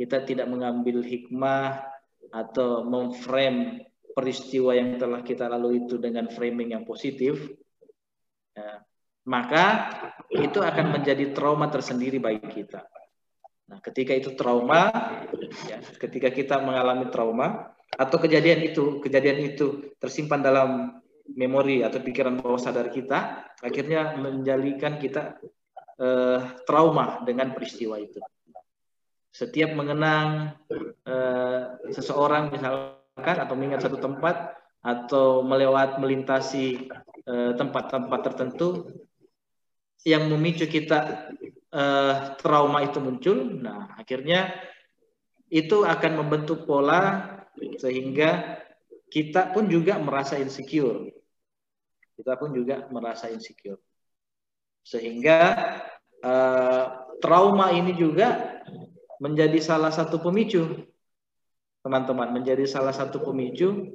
kita 0.00 0.24
tidak 0.24 0.48
mengambil 0.48 1.04
hikmah 1.04 1.84
atau 2.32 2.80
memframe 2.88 3.84
peristiwa 4.16 4.72
yang 4.72 4.96
telah 4.96 5.20
kita 5.20 5.52
lalui 5.52 5.84
itu 5.84 6.00
dengan 6.00 6.32
framing 6.32 6.72
yang 6.72 6.88
positif, 6.88 7.36
ya, 8.56 8.80
maka 9.28 9.92
itu 10.32 10.64
akan 10.64 10.96
menjadi 10.96 11.36
trauma 11.36 11.68
tersendiri 11.68 12.16
bagi 12.16 12.48
kita. 12.48 12.88
Nah, 13.68 13.84
ketika 13.84 14.16
itu 14.16 14.32
trauma, 14.32 14.88
ya, 15.68 15.76
ketika 16.00 16.32
kita 16.32 16.56
mengalami 16.56 17.12
trauma 17.12 17.68
atau 18.00 18.16
kejadian 18.16 18.64
itu, 18.64 19.04
kejadian 19.04 19.44
itu 19.44 19.92
tersimpan 20.00 20.40
dalam 20.40 21.03
memori 21.32 21.80
atau 21.80 22.00
pikiran 22.04 22.36
bawah 22.40 22.60
sadar 22.60 22.92
kita, 22.92 23.48
akhirnya 23.64 24.20
menjadikan 24.20 25.00
kita 25.00 25.40
eh, 26.00 26.40
trauma 26.68 27.24
dengan 27.24 27.56
peristiwa 27.56 27.96
itu. 27.96 28.20
Setiap 29.32 29.72
mengenang 29.72 30.58
eh, 31.08 31.62
seseorang 31.90 32.52
misalkan 32.52 33.36
atau 33.40 33.54
mengingat 33.56 33.88
satu 33.88 33.96
tempat 33.96 34.52
atau 34.84 35.40
melewat 35.40 35.96
melintasi 35.96 36.92
Eh, 37.24 37.56
tempat-tempat 37.56 38.20
uh, 38.20 38.24
tertentu 38.28 38.68
yang 40.04 40.28
memicu 40.28 40.68
kita 40.68 41.32
uh, 41.72 42.36
trauma 42.36 42.84
itu 42.84 43.00
muncul. 43.00 43.64
Nah, 43.64 43.96
akhirnya 43.96 44.52
itu 45.48 45.88
akan 45.88 46.20
membentuk 46.20 46.68
pola 46.68 47.32
sehingga 47.80 48.60
kita 49.14 49.54
pun 49.54 49.70
juga 49.70 49.94
merasa 50.02 50.34
insecure. 50.42 51.14
Kita 52.18 52.34
pun 52.34 52.50
juga 52.50 52.90
merasa 52.90 53.30
insecure. 53.30 53.78
Sehingga 54.82 55.54
uh, 56.18 56.84
trauma 57.22 57.70
ini 57.70 57.94
juga 57.94 58.58
menjadi 59.22 59.62
salah 59.62 59.94
satu 59.94 60.18
pemicu 60.18 60.66
teman-teman, 61.86 62.34
menjadi 62.34 62.66
salah 62.66 62.90
satu 62.90 63.22
pemicu 63.22 63.94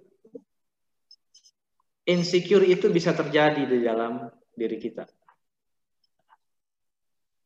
insecure 2.08 2.64
itu 2.64 2.88
bisa 2.88 3.12
terjadi 3.12 3.68
di 3.68 3.84
dalam 3.84 4.32
diri 4.56 4.80
kita. 4.80 5.04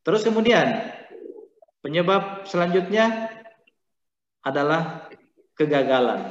Terus 0.05 0.21
kemudian 0.21 0.93
penyebab 1.81 2.45
selanjutnya 2.45 3.33
adalah 4.45 5.09
kegagalan. 5.57 6.27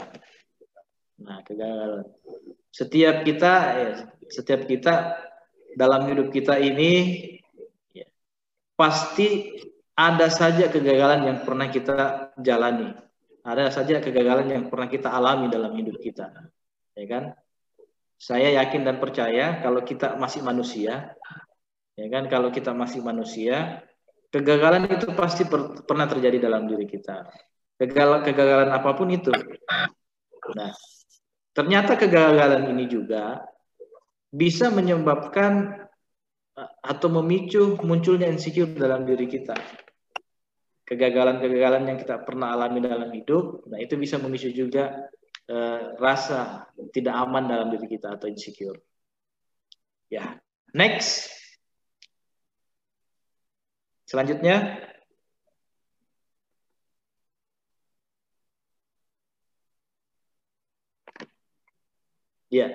Nah, 1.22 1.38
kegagalan. 1.46 2.06
Setiap 2.72 3.22
kita 3.22 3.52
ya, 3.78 3.90
setiap 4.32 4.64
kita 4.66 5.18
dalam 5.76 6.08
hidup 6.08 6.32
kita 6.32 6.58
ini 6.58 7.20
ya, 7.92 8.08
pasti 8.74 9.52
ada 9.92 10.32
saja 10.32 10.72
kegagalan 10.72 11.28
yang 11.28 11.38
pernah 11.44 11.68
kita 11.68 12.32
jalani. 12.40 12.96
Ada 13.42 13.74
saja 13.74 13.98
kegagalan 13.98 14.48
yang 14.48 14.64
pernah 14.70 14.86
kita 14.86 15.10
alami 15.10 15.50
dalam 15.50 15.74
hidup 15.74 15.98
kita. 15.98 16.30
Ya 16.94 17.06
kan? 17.10 17.24
Saya 18.22 18.54
yakin 18.62 18.86
dan 18.86 19.02
percaya 19.02 19.58
kalau 19.60 19.82
kita 19.82 20.14
masih 20.14 20.46
manusia, 20.46 21.10
ya 21.98 22.06
kan, 22.06 22.30
kalau 22.30 22.54
kita 22.54 22.70
masih 22.70 23.02
manusia, 23.02 23.82
kegagalan 24.30 24.86
itu 24.86 25.10
pasti 25.18 25.42
per, 25.42 25.82
pernah 25.82 26.06
terjadi 26.06 26.46
dalam 26.46 26.70
diri 26.70 26.86
kita. 26.86 27.26
Kegagalan, 27.82 28.22
kegagalan 28.22 28.70
apa 28.70 28.90
pun 28.94 29.10
itu. 29.10 29.34
Nah, 30.54 30.70
ternyata 31.52 31.96
kegagalan 31.96 32.68
ini 32.72 32.84
juga 32.88 33.44
bisa 34.32 34.72
menyebabkan 34.72 35.84
eh, 36.56 36.70
atau 36.80 37.08
memicu 37.20 37.76
munculnya 37.84 38.28
insecure 38.28 38.72
dalam 38.72 39.04
diri 39.04 39.28
kita. 39.28 39.56
Kegagalan-kegagalan 40.82 41.88
yang 41.88 41.98
kita 42.00 42.20
pernah 42.20 42.52
alami 42.52 42.84
dalam 42.84 43.08
hidup, 43.12 43.64
nah 43.70 43.80
itu 43.80 43.96
bisa 43.96 44.20
memicu 44.20 44.52
juga 44.52 45.08
eh, 45.48 45.80
rasa 45.96 46.68
tidak 46.92 47.14
aman 47.16 47.48
dalam 47.48 47.68
diri 47.72 47.86
kita 47.88 48.16
atau 48.16 48.28
insecure. 48.28 48.80
Ya, 50.12 50.36
next. 50.76 51.32
Selanjutnya, 54.04 54.76
Ya. 62.52 62.68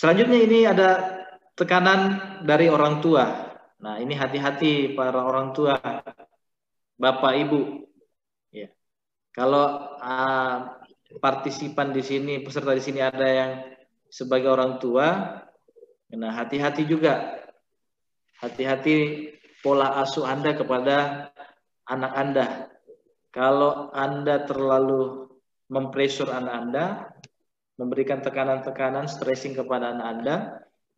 Selanjutnya 0.00 0.40
ini 0.40 0.64
ada 0.64 1.20
tekanan 1.52 2.00
dari 2.48 2.72
orang 2.72 3.04
tua. 3.04 3.52
Nah, 3.84 4.00
ini 4.00 4.16
hati-hati 4.16 4.96
para 4.96 5.20
orang 5.20 5.52
tua, 5.52 5.76
Bapak 6.96 7.32
Ibu. 7.36 7.84
Ya. 8.48 8.72
Kalau 9.28 9.92
uh, 10.00 10.56
partisipan 11.20 11.92
di 11.92 12.00
sini, 12.00 12.40
peserta 12.40 12.72
di 12.72 12.80
sini 12.80 13.04
ada 13.04 13.28
yang 13.28 13.52
sebagai 14.08 14.48
orang 14.48 14.80
tua, 14.80 15.36
nah 16.16 16.32
hati-hati 16.32 16.88
juga. 16.88 17.44
Hati-hati 18.40 19.28
pola 19.60 20.00
asuh 20.00 20.24
Anda 20.24 20.56
kepada 20.56 21.28
anak 21.84 22.12
Anda. 22.16 22.46
Kalau 23.28 23.92
Anda 23.92 24.48
terlalu 24.48 25.28
mempresur 25.68 26.32
anak 26.32 26.54
Anda, 26.54 27.13
memberikan 27.74 28.22
tekanan-tekanan, 28.22 29.10
stressing 29.10 29.54
kepada 29.54 29.90
anak 29.94 30.06
Anda, 30.06 30.36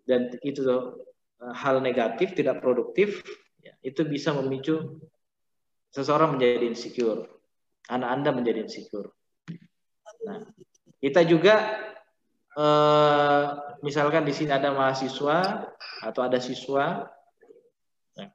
dan 0.04 0.28
itu 0.45 0.62
uh, 0.66 1.54
hal 1.56 1.80
negatif, 1.80 2.37
tidak 2.37 2.61
produktif, 2.61 3.25
ya, 3.64 3.73
itu 3.80 4.04
bisa 4.04 4.37
memicu 4.37 5.00
seseorang 5.90 6.37
menjadi 6.37 6.68
insecure. 6.68 7.25
Anak 7.88 8.11
Anda 8.12 8.30
menjadi 8.37 8.68
insecure. 8.68 9.09
Nah, 10.26 10.45
kita 11.00 11.25
juga 11.25 11.54
uh, 12.59 13.45
misalkan 13.80 14.28
di 14.28 14.35
sini 14.37 14.52
ada 14.52 14.75
mahasiswa 14.75 15.71
atau 16.04 16.21
ada 16.21 16.37
siswa, 16.42 17.09
nah, 18.18 18.28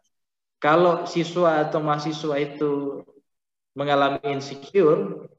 kalau 0.58 1.06
siswa 1.06 1.68
atau 1.68 1.80
mahasiswa 1.84 2.36
itu 2.42 3.04
mengalami 3.78 4.20
insecure, 4.34 5.30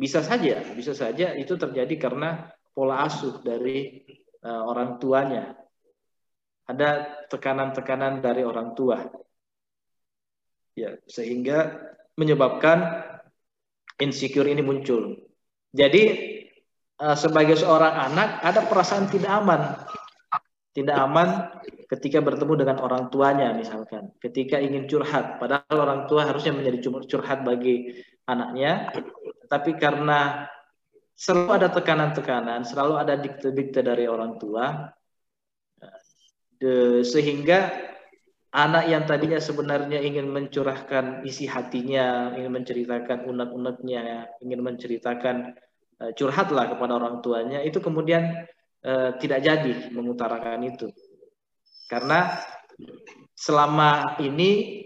bisa 0.00 0.24
saja, 0.24 0.64
bisa 0.72 0.96
saja 0.96 1.36
itu 1.36 1.60
terjadi 1.60 1.94
karena 2.00 2.48
pola 2.72 3.04
asuh 3.04 3.44
dari 3.44 4.00
uh, 4.40 4.64
orang 4.64 4.96
tuanya. 4.96 5.52
Ada 6.64 7.20
tekanan-tekanan 7.28 8.24
dari 8.24 8.40
orang 8.40 8.72
tua. 8.72 9.04
Ya, 10.72 10.96
sehingga 11.04 11.76
menyebabkan 12.16 13.04
insecure 14.00 14.48
ini 14.48 14.64
muncul. 14.64 15.20
Jadi 15.76 16.02
uh, 16.96 17.18
sebagai 17.18 17.60
seorang 17.60 18.08
anak 18.08 18.40
ada 18.40 18.64
perasaan 18.64 19.12
tidak 19.12 19.28
aman. 19.36 19.76
Tidak 20.70 20.96
aman 20.96 21.50
ketika 21.90 22.22
bertemu 22.22 22.64
dengan 22.64 22.78
orang 22.80 23.12
tuanya 23.12 23.52
misalkan. 23.52 24.14
Ketika 24.22 24.62
ingin 24.62 24.88
curhat, 24.88 25.36
padahal 25.42 25.76
orang 25.76 26.00
tua 26.08 26.24
harusnya 26.24 26.54
menjadi 26.56 26.88
curhat 27.04 27.42
bagi 27.44 28.00
anaknya, 28.26 28.92
tapi 29.48 29.76
karena 29.78 30.48
selalu 31.16 31.52
ada 31.60 31.68
tekanan-tekanan, 31.68 32.64
selalu 32.64 32.96
ada 32.96 33.14
dikte-dikte 33.20 33.84
dari 33.84 34.08
orang 34.08 34.40
tua, 34.40 34.88
sehingga 37.04 37.88
anak 38.50 38.84
yang 38.90 39.06
tadinya 39.06 39.38
sebenarnya 39.38 40.02
ingin 40.02 40.26
mencurahkan 40.26 41.22
isi 41.22 41.46
hatinya, 41.46 42.34
ingin 42.34 42.50
menceritakan 42.50 43.24
unek-uneknya, 43.30 44.26
ingin 44.42 44.60
menceritakan 44.60 45.54
uh, 46.02 46.10
curhatlah 46.18 46.66
kepada 46.74 46.98
orang 46.98 47.22
tuanya, 47.22 47.62
itu 47.62 47.78
kemudian 47.78 48.44
uh, 48.82 49.14
tidak 49.22 49.46
jadi 49.46 49.94
mengutarakan 49.94 50.66
itu. 50.66 50.90
Karena 51.86 52.42
selama 53.38 54.18
ini 54.22 54.79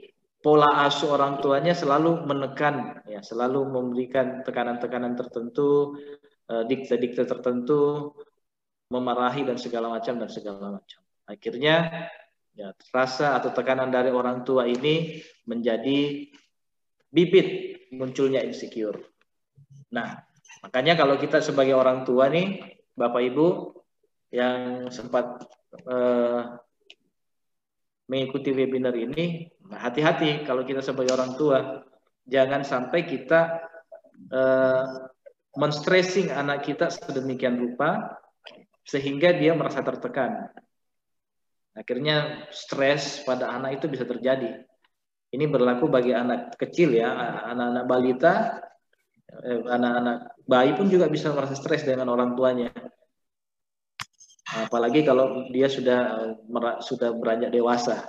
pola 0.44 0.84
asuh 0.84 1.16
orang 1.16 1.40
tuanya 1.40 1.72
selalu 1.72 2.28
menekan 2.28 3.00
ya 3.08 3.24
selalu 3.24 3.64
memberikan 3.64 4.44
tekanan-tekanan 4.44 5.16
tertentu 5.16 5.96
eh, 6.52 6.68
dikte-dikte 6.68 7.24
tertentu 7.24 8.12
memarahi 8.92 9.48
dan 9.48 9.56
segala 9.56 9.88
macam 9.88 10.20
dan 10.20 10.28
segala 10.28 10.76
macam. 10.76 11.00
Akhirnya 11.24 12.06
ya 12.52 12.76
rasa 12.92 13.40
atau 13.40 13.56
tekanan 13.56 13.88
dari 13.88 14.12
orang 14.12 14.44
tua 14.44 14.68
ini 14.68 15.24
menjadi 15.48 16.28
bibit 17.08 17.48
munculnya 17.96 18.44
insecure. 18.44 19.00
Nah 19.96 20.20
makanya 20.60 21.00
kalau 21.00 21.16
kita 21.16 21.40
sebagai 21.40 21.72
orang 21.72 22.04
tua 22.04 22.28
nih 22.28 22.60
bapak 22.92 23.32
ibu 23.32 23.72
yang 24.28 24.92
sempat 24.92 25.40
eh, 25.88 26.42
mengikuti 28.12 28.52
webinar 28.52 28.92
ini 28.92 29.48
Nah, 29.64 29.78
hati-hati 29.80 30.44
kalau 30.44 30.66
kita 30.66 30.84
sebagai 30.84 31.16
orang 31.16 31.36
tua, 31.40 31.80
jangan 32.28 32.64
sampai 32.64 33.04
kita 33.08 33.64
uh, 34.32 34.84
menstressing 35.56 36.34
anak 36.34 36.66
kita 36.66 36.90
sedemikian 36.90 37.56
rupa 37.56 38.18
sehingga 38.84 39.32
dia 39.32 39.56
merasa 39.56 39.80
tertekan. 39.80 40.52
Akhirnya 41.74 42.46
stres 42.54 43.24
pada 43.26 43.50
anak 43.50 43.82
itu 43.82 43.86
bisa 43.90 44.06
terjadi. 44.06 44.62
Ini 45.34 45.50
berlaku 45.50 45.90
bagi 45.90 46.14
anak 46.14 46.54
kecil 46.54 46.94
ya, 46.94 47.10
anak-anak 47.50 47.84
balita, 47.90 48.62
eh, 49.26 49.66
anak-anak 49.66 50.38
bayi 50.46 50.70
pun 50.78 50.86
juga 50.86 51.10
bisa 51.10 51.34
merasa 51.34 51.58
stres 51.58 51.82
dengan 51.82 52.06
orang 52.14 52.38
tuanya. 52.38 52.70
Apalagi 54.54 55.02
kalau 55.02 55.50
dia 55.50 55.66
sudah 55.66 56.30
sudah 56.78 57.10
beranjak 57.18 57.50
dewasa. 57.50 58.06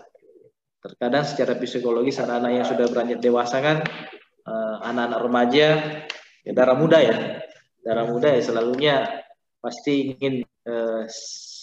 Terkadang 0.86 1.26
secara 1.26 1.58
psikologis 1.58 2.22
anak-anak 2.22 2.52
yang 2.54 2.66
sudah 2.70 2.86
beranjak 2.86 3.18
dewasa 3.18 3.58
kan 3.58 3.82
eh, 4.46 4.78
anak-anak 4.86 5.20
remaja 5.26 5.68
ya 6.46 6.52
darah 6.54 6.78
muda 6.78 7.02
ya. 7.02 7.42
Darah 7.82 8.06
muda 8.06 8.34
ya 8.34 8.42
selalunya 8.42 9.26
pasti 9.66 10.14
ingin 10.14 10.46
uh, 10.70 11.10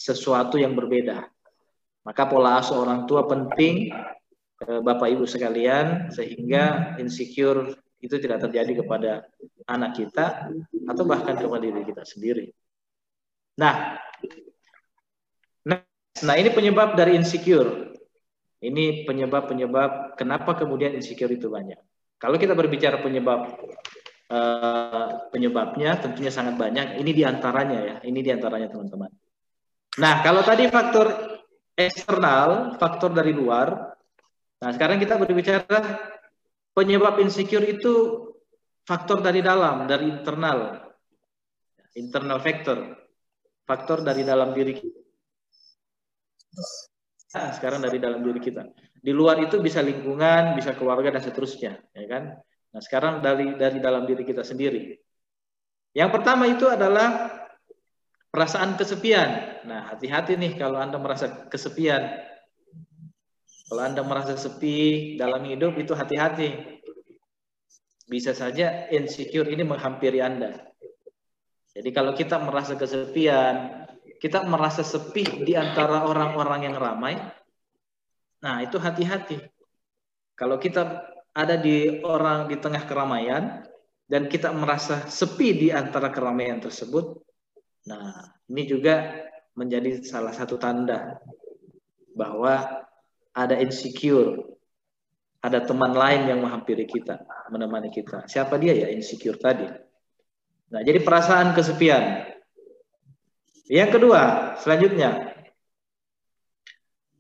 sesuatu 0.02 0.58
yang 0.58 0.74
berbeda. 0.74 1.22
Maka 2.02 2.26
pola 2.26 2.58
asuh 2.58 2.82
orang 2.82 3.06
tua 3.06 3.30
penting 3.30 3.94
uh, 4.66 4.82
Bapak 4.82 5.14
Ibu 5.14 5.22
sekalian 5.22 6.10
sehingga 6.10 6.98
insecure 6.98 7.78
itu 8.02 8.18
tidak 8.18 8.42
terjadi 8.42 8.82
kepada 8.82 9.22
anak 9.70 9.94
kita 9.94 10.50
atau 10.90 11.04
bahkan 11.06 11.38
kepada 11.38 11.62
diri 11.62 11.86
kita 11.86 12.02
sendiri. 12.02 12.50
Nah, 13.62 13.94
nah 16.26 16.34
ini 16.34 16.50
penyebab 16.50 16.98
dari 16.98 17.14
insecure. 17.14 17.91
Ini 18.62 19.02
penyebab-penyebab 19.10 20.14
kenapa 20.14 20.54
kemudian 20.54 20.94
insecure 20.94 21.34
itu 21.34 21.50
banyak. 21.50 21.78
Kalau 22.22 22.38
kita 22.38 22.54
berbicara 22.54 23.02
penyebab 23.02 23.58
uh, 24.30 25.26
penyebabnya 25.34 25.98
tentunya 25.98 26.30
sangat 26.30 26.54
banyak. 26.54 27.02
Ini 27.02 27.10
di 27.10 27.22
antaranya 27.26 27.78
ya. 27.82 27.94
Ini 28.06 28.20
di 28.22 28.30
antaranya 28.30 28.70
teman-teman. 28.70 29.10
Nah 29.98 30.22
kalau 30.22 30.46
tadi 30.46 30.70
faktor 30.70 31.10
eksternal, 31.74 32.78
faktor 32.78 33.10
dari 33.10 33.34
luar. 33.34 33.98
Nah 34.62 34.70
sekarang 34.70 35.02
kita 35.02 35.18
berbicara 35.18 35.82
penyebab 36.70 37.18
insecure 37.18 37.66
itu 37.66 38.24
faktor 38.86 39.26
dari 39.26 39.42
dalam, 39.42 39.90
dari 39.90 40.06
internal, 40.06 40.86
internal 41.98 42.38
factor, 42.38 42.78
faktor 43.66 44.06
dari 44.06 44.22
dalam 44.22 44.54
diri 44.54 44.78
kita 44.78 45.02
sekarang 47.32 47.80
dari 47.80 47.96
dalam 47.96 48.20
diri 48.20 48.40
kita. 48.40 48.68
Di 49.02 49.10
luar 49.10 49.40
itu 49.40 49.56
bisa 49.58 49.80
lingkungan, 49.80 50.52
bisa 50.52 50.76
keluarga 50.76 51.16
dan 51.16 51.22
seterusnya, 51.24 51.80
ya 51.96 52.06
kan? 52.06 52.36
Nah, 52.72 52.80
sekarang 52.80 53.24
dari 53.24 53.56
dari 53.56 53.80
dalam 53.80 54.04
diri 54.04 54.24
kita 54.24 54.44
sendiri. 54.44 54.96
Yang 55.92 56.10
pertama 56.12 56.44
itu 56.48 56.68
adalah 56.68 57.28
perasaan 58.32 58.80
kesepian. 58.80 59.60
Nah, 59.68 59.92
hati-hati 59.92 60.40
nih 60.40 60.56
kalau 60.56 60.80
Anda 60.80 60.96
merasa 60.96 61.48
kesepian. 61.48 62.00
Kalau 63.68 63.82
Anda 63.88 64.04
merasa 64.04 64.36
sepi 64.36 65.16
dalam 65.16 65.44
hidup 65.48 65.76
itu 65.80 65.96
hati-hati. 65.96 66.80
Bisa 68.08 68.36
saja 68.36 68.88
insecure 68.92 69.48
ini 69.48 69.64
menghampiri 69.64 70.20
Anda. 70.20 70.68
Jadi 71.72 71.88
kalau 71.96 72.12
kita 72.12 72.36
merasa 72.36 72.76
kesepian, 72.76 73.88
kita 74.22 74.46
merasa 74.46 74.86
sepi 74.86 75.42
di 75.42 75.58
antara 75.58 76.06
orang-orang 76.06 76.70
yang 76.70 76.78
ramai, 76.78 77.18
nah 78.38 78.62
itu 78.62 78.78
hati-hati. 78.78 79.42
Kalau 80.38 80.62
kita 80.62 81.02
ada 81.34 81.58
di 81.58 81.98
orang 82.06 82.46
di 82.46 82.54
tengah 82.54 82.86
keramaian 82.86 83.66
dan 84.06 84.30
kita 84.30 84.54
merasa 84.54 85.10
sepi 85.10 85.66
di 85.66 85.68
antara 85.74 86.14
keramaian 86.14 86.62
tersebut, 86.62 87.18
nah 87.90 88.30
ini 88.46 88.62
juga 88.62 89.26
menjadi 89.58 90.06
salah 90.06 90.30
satu 90.30 90.54
tanda 90.54 91.18
bahwa 92.14 92.86
ada 93.34 93.58
insecure, 93.58 94.38
ada 95.42 95.66
teman 95.66 95.98
lain 95.98 96.30
yang 96.30 96.38
menghampiri 96.46 96.86
kita, 96.86 97.26
menemani 97.50 97.90
kita. 97.90 98.30
Siapa 98.30 98.54
dia 98.54 98.70
ya 98.70 98.86
insecure 98.86 99.34
tadi? 99.34 99.66
Nah, 100.72 100.80
jadi 100.80 101.02
perasaan 101.02 101.58
kesepian. 101.58 102.31
Yang 103.70 103.90
kedua, 103.98 104.22
selanjutnya, 104.58 105.10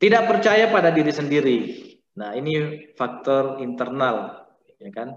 tidak 0.02 0.22
percaya 0.26 0.66
pada 0.66 0.90
diri 0.90 1.12
sendiri. 1.14 1.58
Nah, 2.18 2.34
ini 2.34 2.90
faktor 2.98 3.62
internal, 3.62 4.46
ya 4.82 4.90
kan? 4.90 5.14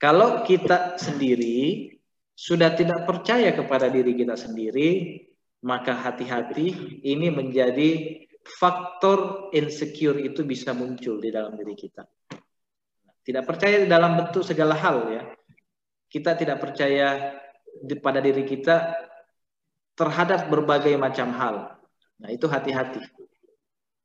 Kalau 0.00 0.42
kita 0.42 0.96
sendiri 0.96 1.92
sudah 2.34 2.72
tidak 2.74 3.06
percaya 3.06 3.52
kepada 3.54 3.92
diri 3.92 4.16
kita 4.16 4.34
sendiri, 4.34 5.20
maka 5.64 5.94
hati-hati 5.94 7.00
ini 7.04 7.28
menjadi 7.30 8.20
faktor 8.44 9.48
insecure 9.56 10.20
itu 10.20 10.44
bisa 10.44 10.76
muncul 10.76 11.20
di 11.20 11.32
dalam 11.32 11.56
diri 11.56 11.72
kita. 11.72 12.04
Tidak 13.24 13.44
percaya 13.48 13.88
dalam 13.88 14.20
bentuk 14.20 14.44
segala 14.44 14.76
hal 14.76 14.98
ya. 15.08 15.22
Kita 16.08 16.36
tidak 16.36 16.60
percaya 16.60 17.40
pada 18.04 18.20
diri 18.20 18.44
kita 18.44 18.92
terhadap 19.94 20.50
berbagai 20.50 20.94
macam 20.98 21.30
hal. 21.34 21.78
Nah, 22.18 22.30
itu 22.30 22.46
hati-hati. 22.50 23.02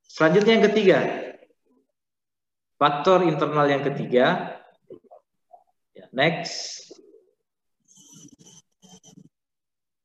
Selanjutnya 0.06 0.52
yang 0.58 0.66
ketiga. 0.70 0.98
Faktor 2.80 3.26
internal 3.26 3.66
yang 3.70 3.82
ketiga. 3.86 4.56
Ya, 5.94 6.06
next. 6.10 6.88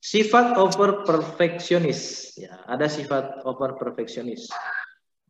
Sifat 0.05 0.53
over 0.61 1.01
perfectionist. 1.01 2.37
Ya, 2.37 2.61
ada 2.69 2.85
sifat 2.85 3.41
over 3.41 3.73
perfectionist. 3.79 4.53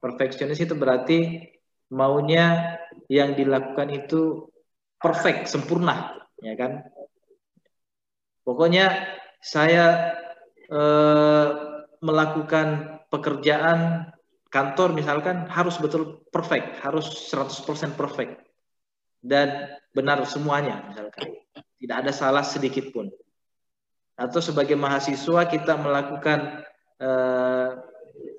Perfectionist 0.03 0.59
itu 0.59 0.75
berarti 0.75 1.47
maunya 1.87 2.75
yang 3.07 3.37
dilakukan 3.37 3.93
itu 3.93 4.51
perfect, 4.99 5.47
sempurna, 5.47 6.17
ya 6.43 6.59
kan? 6.59 6.83
Pokoknya 8.43 9.15
saya 9.39 10.17
eh, 10.69 11.49
melakukan 11.99 12.99
pekerjaan 13.09 14.11
kantor 14.49 14.95
misalkan 14.95 15.49
harus 15.51 15.75
betul 15.81 16.25
perfect, 16.31 16.79
harus 16.83 17.09
100% 17.31 17.95
perfect 17.97 18.39
dan 19.19 19.75
benar 19.91 20.21
semuanya 20.27 20.85
misalkan. 20.91 21.33
Tidak 21.75 21.95
ada 22.01 22.11
salah 22.15 22.41
sedikit 22.41 22.89
pun. 22.89 23.11
Atau 24.15 24.39
sebagai 24.39 24.79
mahasiswa 24.79 25.43
kita 25.49 25.75
melakukan 25.75 26.63
eh, 27.01 27.69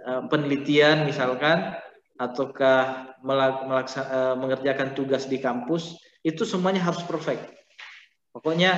eh 0.07 0.23
penelitian 0.31 1.05
misalkan 1.05 1.77
ataukah 2.17 3.13
melaksa, 3.21 4.01
uh, 4.09 4.35
mengerjakan 4.37 4.97
tugas 4.97 5.29
di 5.29 5.37
kampus 5.37 6.01
itu 6.25 6.43
semuanya 6.49 6.83
harus 6.85 7.05
perfect. 7.05 7.45
Pokoknya 8.33 8.77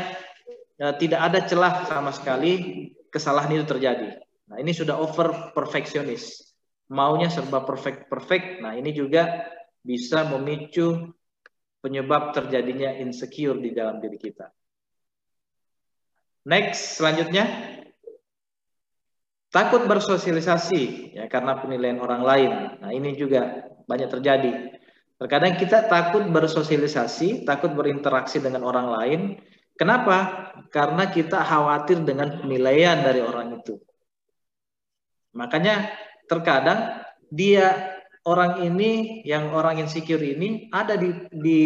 uh, 0.83 0.95
tidak 0.99 1.21
ada 1.23 1.41
celah 1.47 1.87
sama 1.87 2.11
sekali 2.11 2.87
kesalahan 3.09 3.53
itu 3.57 3.67
terjadi. 3.67 4.21
Nah, 4.49 4.57
ini 4.61 4.73
sudah 4.73 4.97
over 4.97 5.53
perfectionist. 5.53 6.57
Maunya 6.89 7.29
serba 7.29 7.65
perfect 7.69 8.09
perfect. 8.09 8.65
Nah, 8.65 8.73
ini 8.77 8.97
juga 8.97 9.49
bisa 9.85 10.25
memicu 10.25 11.13
penyebab 11.85 12.33
terjadinya 12.33 12.97
insecure 12.97 13.61
di 13.61 13.71
dalam 13.77 14.01
diri 14.01 14.17
kita. 14.17 14.49
Next, 16.49 16.97
selanjutnya 16.97 17.45
Takut 19.49 19.89
bersosialisasi 19.89 21.17
ya 21.17 21.25
karena 21.25 21.57
penilaian 21.57 22.05
orang 22.05 22.21
lain. 22.21 22.53
Nah, 22.85 22.93
ini 22.93 23.17
juga 23.17 23.65
banyak 23.89 24.13
terjadi. 24.13 24.77
Terkadang 25.17 25.57
kita 25.57 25.89
takut 25.89 26.21
bersosialisasi, 26.29 27.49
takut 27.49 27.73
berinteraksi 27.73 28.45
dengan 28.45 28.69
orang 28.69 28.93
lain. 28.93 29.21
Kenapa? 29.79 30.51
Karena 30.75 31.07
kita 31.07 31.39
khawatir 31.39 32.03
dengan 32.03 32.43
penilaian 32.43 32.99
dari 32.99 33.23
orang 33.23 33.63
itu. 33.63 33.79
Makanya 35.39 35.95
terkadang 36.27 37.07
dia 37.31 37.95
orang 38.27 38.67
ini 38.67 39.23
yang 39.23 39.55
orang 39.55 39.79
insecure 39.79 40.21
ini 40.21 40.67
ada 40.75 40.99
di 40.99 41.15
di 41.31 41.61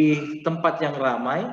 tempat 0.44 0.84
yang 0.84 0.94
ramai, 0.94 1.48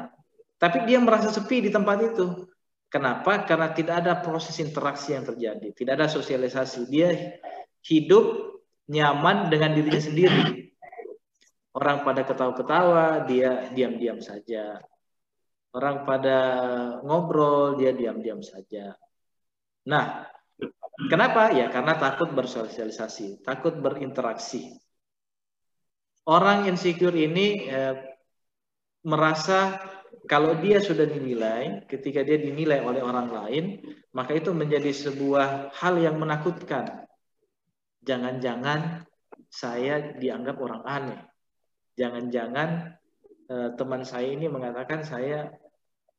tapi 0.60 0.84
dia 0.84 1.00
merasa 1.00 1.32
sepi 1.32 1.64
di 1.64 1.72
tempat 1.72 1.98
itu. 2.12 2.46
Kenapa? 2.92 3.46
Karena 3.48 3.72
tidak 3.72 4.04
ada 4.04 4.20
proses 4.20 4.58
interaksi 4.60 5.16
yang 5.16 5.24
terjadi, 5.24 5.72
tidak 5.72 5.94
ada 5.96 6.08
sosialisasi. 6.12 6.90
Dia 6.90 7.40
hidup 7.86 8.58
nyaman 8.90 9.48
dengan 9.48 9.78
dirinya 9.78 10.02
sendiri. 10.02 10.74
Orang 11.70 12.02
pada 12.02 12.26
ketawa-ketawa, 12.26 13.30
dia 13.30 13.70
diam-diam 13.72 14.18
saja. 14.20 14.82
Orang 15.70 16.02
pada 16.02 16.38
ngobrol, 17.06 17.78
dia 17.78 17.94
diam-diam 17.94 18.42
saja. 18.42 18.98
Nah, 19.86 20.26
kenapa? 21.10 21.54
Ya 21.54 21.70
karena 21.70 21.94
takut 21.98 22.34
bersosialisasi, 22.34 23.46
takut 23.46 23.78
berinteraksi. 23.78 24.74
Orang 26.26 26.66
insecure 26.66 27.14
ini 27.14 27.70
eh, 27.70 27.96
merasa 29.06 29.78
kalau 30.30 30.58
dia 30.62 30.78
sudah 30.78 31.06
dinilai, 31.10 31.86
ketika 31.90 32.22
dia 32.22 32.38
dinilai 32.38 32.86
oleh 32.86 33.02
orang 33.02 33.30
lain, 33.30 33.66
maka 34.14 34.38
itu 34.38 34.54
menjadi 34.54 34.94
sebuah 34.94 35.74
hal 35.74 35.98
yang 36.02 36.22
menakutkan. 36.22 37.06
Jangan-jangan 38.06 39.06
saya 39.50 40.18
dianggap 40.18 40.58
orang 40.62 40.84
aneh. 40.86 41.22
Jangan-jangan 41.98 42.99
eh, 43.50 43.70
teman 43.76 44.06
saya 44.06 44.30
ini 44.30 44.46
mengatakan 44.46 45.02
saya 45.02 45.50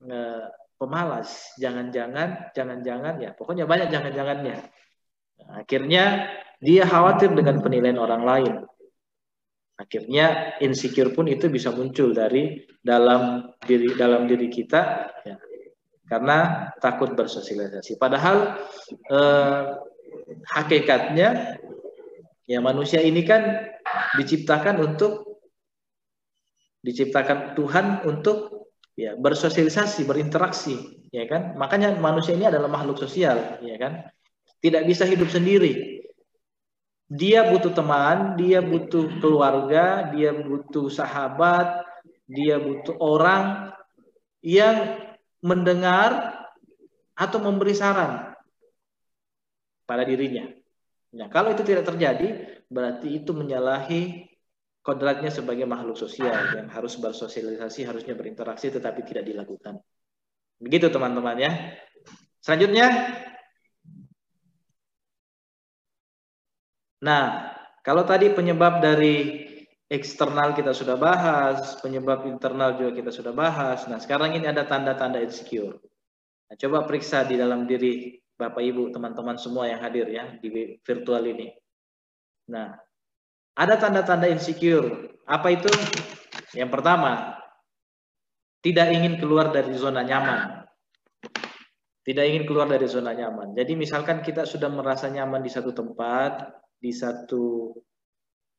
eh, 0.04 0.44
pemalas. 0.80 1.54
Jangan-jangan, 1.60 2.52
jangan-jangan 2.56 3.14
ya, 3.22 3.30
pokoknya 3.36 3.64
banyak 3.64 3.88
jangan-jangannya. 3.92 4.58
akhirnya 5.40 6.28
dia 6.60 6.84
khawatir 6.84 7.32
dengan 7.32 7.64
penilaian 7.64 7.96
orang 7.96 8.22
lain. 8.28 8.54
Akhirnya 9.80 10.56
insecure 10.60 11.16
pun 11.16 11.24
itu 11.24 11.48
bisa 11.48 11.72
muncul 11.72 12.12
dari 12.12 12.68
dalam 12.84 13.48
diri 13.64 13.96
dalam 13.96 14.28
diri 14.28 14.52
kita 14.52 15.08
ya, 15.24 15.40
karena 16.04 16.68
takut 16.76 17.16
bersosialisasi. 17.16 17.96
Padahal 17.96 18.60
eh, 19.08 19.62
hakikatnya 20.52 21.56
ya 22.44 22.58
manusia 22.60 23.00
ini 23.00 23.24
kan 23.24 23.72
diciptakan 24.20 24.84
untuk 24.84 25.29
diciptakan 26.80 27.52
Tuhan 27.56 28.04
untuk 28.08 28.68
ya 28.96 29.16
bersosialisasi, 29.16 30.04
berinteraksi, 30.04 31.06
ya 31.12 31.24
kan? 31.28 31.56
Makanya 31.56 31.96
manusia 31.96 32.36
ini 32.36 32.48
adalah 32.48 32.68
makhluk 32.68 33.00
sosial, 33.00 33.60
ya 33.60 33.76
kan? 33.76 34.08
Tidak 34.60 34.84
bisa 34.84 35.08
hidup 35.08 35.28
sendiri. 35.32 36.00
Dia 37.10 37.50
butuh 37.50 37.74
teman, 37.74 38.38
dia 38.38 38.62
butuh 38.62 39.18
keluarga, 39.18 40.12
dia 40.14 40.30
butuh 40.30 40.86
sahabat, 40.92 41.82
dia 42.30 42.60
butuh 42.62 42.94
orang 43.02 43.74
yang 44.40 45.00
mendengar 45.42 46.38
atau 47.18 47.38
memberi 47.42 47.74
saran 47.74 48.30
pada 49.84 50.06
dirinya. 50.06 50.46
Nah, 51.10 51.26
kalau 51.26 51.50
itu 51.50 51.66
tidak 51.66 51.90
terjadi, 51.90 52.62
berarti 52.70 53.18
itu 53.18 53.34
menyalahi 53.34 54.29
kodratnya 54.80 55.28
sebagai 55.28 55.68
makhluk 55.68 55.96
sosial 55.96 56.56
yang 56.56 56.68
harus 56.72 56.96
bersosialisasi, 56.96 57.84
harusnya 57.84 58.16
berinteraksi, 58.16 58.72
tetapi 58.72 59.04
tidak 59.04 59.28
dilakukan. 59.28 59.80
Begitu 60.60 60.88
teman-teman 60.88 61.36
ya. 61.40 61.52
Selanjutnya, 62.40 62.88
Nah, 67.00 67.56
kalau 67.80 68.04
tadi 68.04 68.28
penyebab 68.28 68.84
dari 68.84 69.48
eksternal 69.88 70.52
kita 70.52 70.76
sudah 70.76 71.00
bahas, 71.00 71.80
penyebab 71.80 72.28
internal 72.28 72.76
juga 72.76 72.92
kita 72.92 73.10
sudah 73.10 73.32
bahas. 73.32 73.88
Nah, 73.88 73.96
sekarang 73.96 74.36
ini 74.36 74.44
ada 74.44 74.68
tanda-tanda 74.68 75.16
insecure. 75.24 75.80
Nah, 76.48 76.56
coba 76.60 76.84
periksa 76.84 77.24
di 77.24 77.40
dalam 77.40 77.64
diri 77.64 78.20
Bapak 78.36 78.60
Ibu, 78.60 78.92
teman-teman 78.92 79.40
semua 79.40 79.68
yang 79.68 79.80
hadir 79.80 80.12
ya 80.12 80.36
di 80.40 80.76
virtual 80.84 81.24
ini. 81.24 81.48
Nah, 82.52 82.76
ada 83.60 83.76
tanda-tanda 83.76 84.24
insecure. 84.32 85.20
Apa 85.28 85.52
itu? 85.52 85.68
Yang 86.56 86.70
pertama, 86.72 87.36
tidak 88.64 88.88
ingin 88.96 89.20
keluar 89.20 89.52
dari 89.52 89.76
zona 89.76 90.00
nyaman. 90.00 90.64
Tidak 92.00 92.24
ingin 92.24 92.48
keluar 92.48 92.64
dari 92.64 92.88
zona 92.88 93.12
nyaman. 93.12 93.52
Jadi 93.52 93.76
misalkan 93.76 94.24
kita 94.24 94.48
sudah 94.48 94.72
merasa 94.72 95.12
nyaman 95.12 95.44
di 95.44 95.52
satu 95.52 95.76
tempat, 95.76 96.48
di 96.80 96.90
satu 96.96 97.76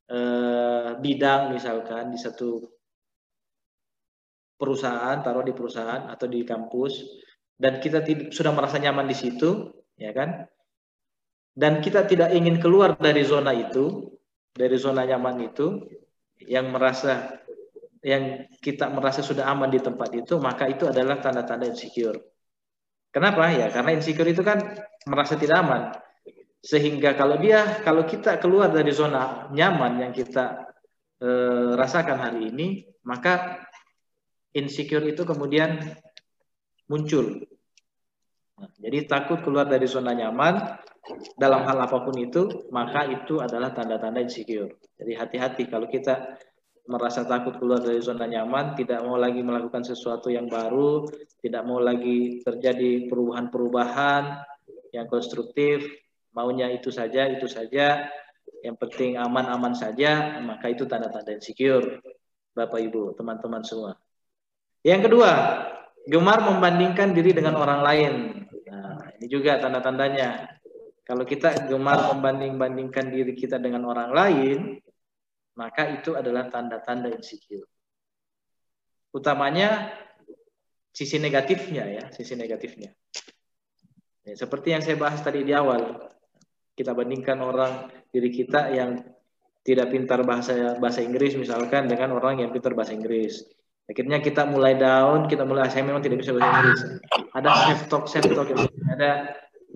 eh, 0.06 0.90
bidang 1.02 1.50
misalkan 1.50 2.14
di 2.14 2.18
satu 2.22 2.62
perusahaan 4.54 5.18
taruh 5.26 5.42
di 5.42 5.50
perusahaan 5.50 6.06
atau 6.06 6.30
di 6.30 6.46
kampus 6.46 7.02
dan 7.58 7.82
kita 7.82 8.06
sudah 8.30 8.54
merasa 8.54 8.78
nyaman 8.78 9.10
di 9.10 9.16
situ 9.18 9.74
ya 9.98 10.14
kan 10.14 10.46
dan 11.58 11.82
kita 11.82 12.06
tidak 12.06 12.30
ingin 12.30 12.62
keluar 12.62 12.94
dari 12.94 13.26
zona 13.26 13.50
itu 13.50 14.11
dari 14.52 14.76
zona 14.76 15.08
nyaman 15.08 15.36
itu 15.48 15.80
yang 16.44 16.68
merasa 16.68 17.40
yang 18.02 18.50
kita 18.58 18.90
merasa 18.90 19.22
sudah 19.22 19.46
aman 19.46 19.70
di 19.70 19.78
tempat 19.78 20.10
itu 20.12 20.34
maka 20.42 20.66
itu 20.66 20.90
adalah 20.90 21.22
tanda-tanda 21.22 21.70
insecure. 21.70 22.18
Kenapa? 23.12 23.52
Ya 23.52 23.68
karena 23.68 23.96
insecure 23.96 24.32
itu 24.32 24.40
kan 24.40 24.58
merasa 25.06 25.36
tidak 25.36 25.60
aman. 25.62 25.82
Sehingga 26.62 27.18
kalau 27.18 27.42
dia, 27.42 27.82
kalau 27.82 28.06
kita 28.06 28.38
keluar 28.38 28.70
dari 28.70 28.94
zona 28.94 29.50
nyaman 29.50 29.98
yang 29.98 30.12
kita 30.14 30.70
e, 31.18 31.28
rasakan 31.74 32.22
hari 32.22 32.54
ini, 32.54 32.86
maka 33.02 33.66
insecure 34.54 35.02
itu 35.10 35.26
kemudian 35.26 35.82
muncul. 36.86 37.42
Nah, 38.62 38.70
jadi 38.78 39.10
takut 39.10 39.42
keluar 39.42 39.66
dari 39.66 39.90
zona 39.90 40.14
nyaman 40.14 40.78
dalam 41.34 41.66
hal 41.66 41.78
apa 41.82 41.98
pun 42.06 42.14
itu, 42.14 42.70
maka 42.70 43.10
itu 43.10 43.42
adalah 43.42 43.74
tanda-tanda 43.74 44.22
insecure. 44.22 44.70
Jadi 44.98 45.12
hati-hati 45.18 45.62
kalau 45.66 45.90
kita 45.90 46.38
merasa 46.86 47.22
takut 47.26 47.58
keluar 47.58 47.82
dari 47.82 47.98
zona 48.02 48.26
nyaman, 48.26 48.74
tidak 48.74 49.02
mau 49.06 49.18
lagi 49.18 49.42
melakukan 49.42 49.86
sesuatu 49.86 50.30
yang 50.30 50.50
baru, 50.50 51.06
tidak 51.42 51.62
mau 51.66 51.78
lagi 51.78 52.42
terjadi 52.42 53.06
perubahan-perubahan 53.06 54.42
yang 54.94 55.06
konstruktif, 55.06 55.82
maunya 56.34 56.70
itu 56.70 56.90
saja, 56.90 57.26
itu 57.30 57.46
saja, 57.46 58.06
yang 58.62 58.78
penting 58.78 59.18
aman-aman 59.18 59.74
saja, 59.74 60.38
maka 60.42 60.70
itu 60.70 60.86
tanda-tanda 60.86 61.34
insecure, 61.34 62.02
Bapak 62.54 62.78
Ibu, 62.78 63.18
teman-teman 63.18 63.62
semua. 63.66 63.98
Yang 64.82 65.10
kedua, 65.10 65.30
gemar 66.06 66.42
membandingkan 66.42 67.14
diri 67.14 67.30
dengan 67.30 67.58
orang 67.58 67.80
lain. 67.82 68.12
Nah, 68.66 69.14
ini 69.18 69.26
juga 69.30 69.58
tanda-tandanya. 69.62 70.61
Kalau 71.02 71.26
kita 71.26 71.66
gemar 71.66 72.14
membanding-bandingkan 72.14 73.10
diri 73.10 73.34
kita 73.34 73.58
dengan 73.58 73.90
orang 73.90 74.10
lain, 74.14 74.58
maka 75.58 75.90
itu 75.90 76.14
adalah 76.14 76.46
tanda-tanda 76.46 77.10
insecure. 77.10 77.66
Utamanya 79.12 79.92
sisi 80.94 81.18
negatifnya 81.18 81.84
ya, 81.90 82.04
sisi 82.14 82.38
negatifnya. 82.38 82.94
Ya, 84.22 84.34
seperti 84.38 84.70
yang 84.70 84.82
saya 84.86 84.94
bahas 84.94 85.18
tadi 85.20 85.42
di 85.42 85.50
awal, 85.50 86.06
kita 86.78 86.94
bandingkan 86.94 87.42
orang 87.42 87.90
diri 88.14 88.30
kita 88.30 88.70
yang 88.70 89.02
tidak 89.66 89.90
pintar 89.90 90.22
bahasa 90.22 90.78
bahasa 90.78 91.02
Inggris 91.02 91.34
misalkan 91.38 91.86
dengan 91.90 92.14
orang 92.14 92.46
yang 92.46 92.50
pintar 92.54 92.78
bahasa 92.78 92.94
Inggris. 92.94 93.42
Akhirnya 93.90 94.22
kita 94.22 94.46
mulai 94.46 94.78
down, 94.78 95.26
kita 95.26 95.42
mulai 95.42 95.66
saya 95.66 95.82
memang 95.82 96.00
tidak 96.00 96.22
bisa 96.22 96.30
bahasa 96.32 96.50
Inggris. 96.62 96.80
Ada 97.34 97.48
self 97.50 97.82
talk, 97.90 98.04
self 98.06 98.26
talk, 98.30 98.48
ada 98.94 99.10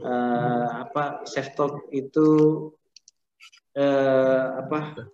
uh, 0.02 0.86
apa 0.88 1.24
self 1.28 1.52
talk 1.56 1.88
itu 1.92 2.28
uh, 3.76 4.46
apa 4.64 5.08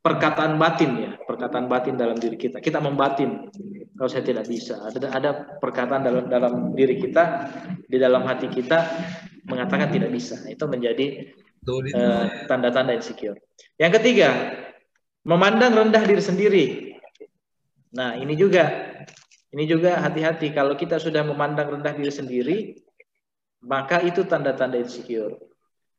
perkataan 0.00 0.56
batin 0.56 0.90
ya, 0.98 1.10
perkataan 1.26 1.66
batin 1.66 1.98
dalam 1.98 2.16
diri 2.16 2.38
kita. 2.38 2.62
Kita 2.62 2.78
membatin 2.78 3.50
kalau 3.94 4.10
saya 4.10 4.24
tidak 4.26 4.46
bisa. 4.46 4.78
Ada 4.88 5.08
ada 5.10 5.30
perkataan 5.58 6.02
dalam 6.06 6.24
dalam 6.30 6.54
diri 6.72 6.98
kita, 6.98 7.50
di 7.86 7.98
dalam 7.98 8.24
hati 8.24 8.50
kita 8.50 8.86
mengatakan 9.46 9.90
tidak 9.90 10.10
bisa. 10.14 10.40
Itu 10.48 10.70
menjadi 10.70 11.34
uh, 11.68 12.46
tanda-tanda 12.46 12.94
insecure. 12.94 13.38
Yang 13.76 14.00
ketiga, 14.00 14.28
memandang 15.26 15.74
rendah 15.74 16.04
diri 16.04 16.22
sendiri. 16.22 16.64
Nah, 17.94 18.18
ini 18.18 18.34
juga 18.34 18.94
ini 19.54 19.70
juga 19.70 20.02
hati-hati 20.02 20.50
kalau 20.50 20.74
kita 20.74 20.98
sudah 20.98 21.22
memandang 21.22 21.78
rendah 21.78 21.94
diri 21.94 22.10
sendiri, 22.10 22.56
maka 23.64 24.04
itu 24.04 24.22
tanda-tanda 24.28 24.76
insecure. 24.76 25.40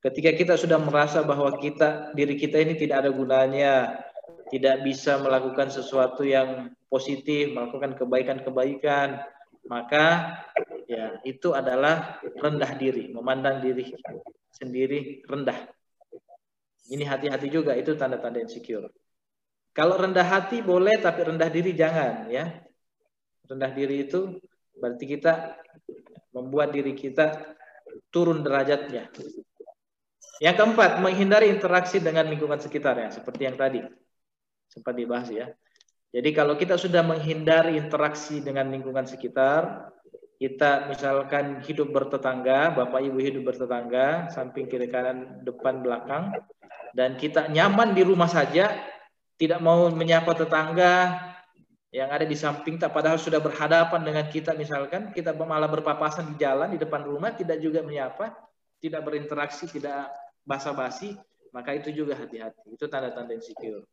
Ketika 0.05 0.37
kita 0.37 0.53
sudah 0.53 0.77
merasa 0.77 1.25
bahwa 1.25 1.49
kita 1.57 2.13
diri 2.13 2.37
kita 2.37 2.61
ini 2.61 2.77
tidak 2.77 3.05
ada 3.05 3.09
gunanya, 3.09 4.05
tidak 4.53 4.85
bisa 4.85 5.17
melakukan 5.17 5.73
sesuatu 5.73 6.21
yang 6.21 6.69
positif, 6.85 7.49
melakukan 7.57 7.97
kebaikan-kebaikan, 7.97 9.25
maka 9.65 10.37
ya 10.85 11.17
itu 11.25 11.57
adalah 11.57 12.21
rendah 12.21 12.71
diri, 12.77 13.09
memandang 13.09 13.65
diri 13.65 13.97
sendiri 14.53 15.25
rendah. 15.25 15.73
Ini 16.85 17.01
hati-hati 17.01 17.49
juga 17.49 17.73
itu 17.73 17.97
tanda-tanda 17.97 18.45
insecure. 18.45 18.93
Kalau 19.73 19.97
rendah 19.97 20.23
hati 20.23 20.61
boleh, 20.61 21.01
tapi 21.01 21.25
rendah 21.25 21.49
diri 21.49 21.73
jangan 21.73 22.29
ya. 22.29 22.61
Rendah 23.49 23.73
diri 23.73 24.05
itu 24.05 24.37
berarti 24.77 25.05
kita 25.17 25.64
membuat 26.35 26.75
diri 26.75 26.91
kita 26.91 27.55
turun 28.11 28.43
derajatnya. 28.43 29.07
Yang 30.43 30.55
keempat, 30.59 30.99
menghindari 30.99 31.47
interaksi 31.47 32.03
dengan 32.03 32.27
lingkungan 32.27 32.59
sekitar 32.59 32.99
ya, 32.99 33.07
seperti 33.07 33.47
yang 33.47 33.55
tadi 33.55 33.79
sempat 34.67 34.91
dibahas 34.91 35.31
ya. 35.31 35.47
Jadi 36.11 36.29
kalau 36.35 36.59
kita 36.59 36.75
sudah 36.75 37.03
menghindari 37.07 37.79
interaksi 37.79 38.43
dengan 38.43 38.67
lingkungan 38.67 39.07
sekitar, 39.07 39.91
kita 40.35 40.91
misalkan 40.91 41.63
hidup 41.63 41.95
bertetangga, 41.95 42.75
bapak 42.75 42.99
ibu 43.07 43.19
hidup 43.23 43.55
bertetangga, 43.55 44.27
samping 44.35 44.67
kiri 44.67 44.91
kanan 44.91 45.39
depan 45.47 45.79
belakang, 45.79 46.35
dan 46.91 47.15
kita 47.15 47.47
nyaman 47.47 47.95
di 47.95 48.03
rumah 48.03 48.27
saja, 48.27 48.75
tidak 49.35 49.59
mau 49.63 49.87
menyapa 49.91 50.31
tetangga 50.35 51.19
yang 51.95 52.11
ada 52.11 52.27
di 52.27 52.35
samping 52.35 52.75
tak 52.75 52.91
padahal 52.91 53.15
sudah 53.15 53.39
berhadapan 53.39 54.03
dengan 54.03 54.27
kita 54.27 54.51
misalkan 54.51 55.15
kita 55.15 55.31
malah 55.31 55.71
berpapasan 55.71 56.35
di 56.35 56.43
jalan 56.43 56.75
di 56.75 56.79
depan 56.81 57.07
rumah 57.07 57.31
tidak 57.31 57.63
juga 57.63 57.79
menyapa 57.79 58.35
tidak 58.83 58.99
berinteraksi 59.07 59.71
tidak 59.71 60.11
basa-basi 60.43 61.15
maka 61.55 61.71
itu 61.71 62.03
juga 62.03 62.19
hati-hati. 62.19 62.75
Itu 62.75 62.91
tanda-tanda 62.91 63.31
insecure 63.31 63.87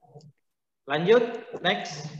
lanjut 0.83 1.23
next. 1.63 2.11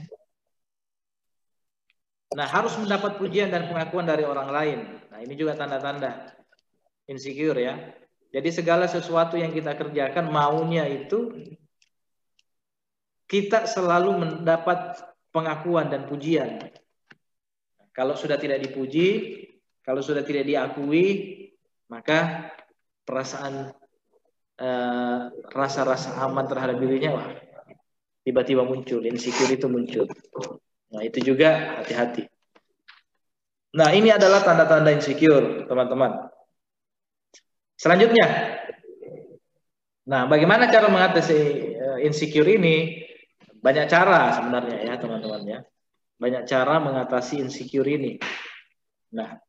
Nah 2.33 2.47
harus 2.47 2.73
mendapat 2.79 3.19
pujian 3.19 3.51
dan 3.51 3.67
pengakuan 3.69 4.07
dari 4.07 4.23
orang 4.25 4.49
lain. 4.49 4.79
Nah 5.11 5.19
ini 5.21 5.35
juga 5.37 5.53
tanda-tanda 5.59 6.31
insecure 7.05 7.59
ya. 7.59 7.75
Jadi 8.33 8.49
segala 8.49 8.89
sesuatu 8.89 9.37
yang 9.37 9.53
kita 9.53 9.77
kerjakan 9.77 10.31
maunya 10.31 10.89
itu 10.89 11.29
kita 13.29 13.69
selalu 13.69 14.25
mendapat 14.25 15.12
pengakuan 15.33 15.89
dan 15.89 16.05
pujian. 16.05 16.61
Kalau 17.91 18.13
sudah 18.13 18.37
tidak 18.37 18.61
dipuji, 18.61 19.41
kalau 19.81 19.99
sudah 19.99 20.21
tidak 20.21 20.45
diakui, 20.45 21.05
maka 21.89 22.49
perasaan 23.03 23.73
eh, 24.57 25.21
rasa-rasa 25.51 26.15
uh, 26.17 26.25
aman 26.29 26.47
terhadap 26.47 26.79
dirinya 26.79 27.19
wah 27.19 27.27
tiba-tiba 28.23 28.63
muncul, 28.63 29.03
insecure 29.03 29.51
itu 29.51 29.67
muncul. 29.67 30.07
Nah, 30.95 31.03
itu 31.03 31.19
juga 31.19 31.83
hati-hati. 31.83 32.23
Nah, 33.75 33.91
ini 33.91 34.15
adalah 34.15 34.39
tanda-tanda 34.47 34.95
insecure, 34.95 35.67
teman-teman. 35.67 36.31
Selanjutnya, 37.75 38.55
nah, 40.07 40.23
bagaimana 40.31 40.71
cara 40.71 40.87
mengatasi 40.87 41.39
uh, 41.75 41.99
insecure 41.99 42.47
ini? 42.47 43.02
Banyak 43.63 43.85
cara 43.87 44.35
sebenarnya 44.35 44.77
ya 44.83 44.93
teman-teman 44.99 45.41
ya. 45.47 45.59
Banyak 46.19 46.43
cara 46.43 46.83
mengatasi 46.83 47.39
insecure 47.39 47.87
ini. 47.87 48.19
Nah, 49.15 49.39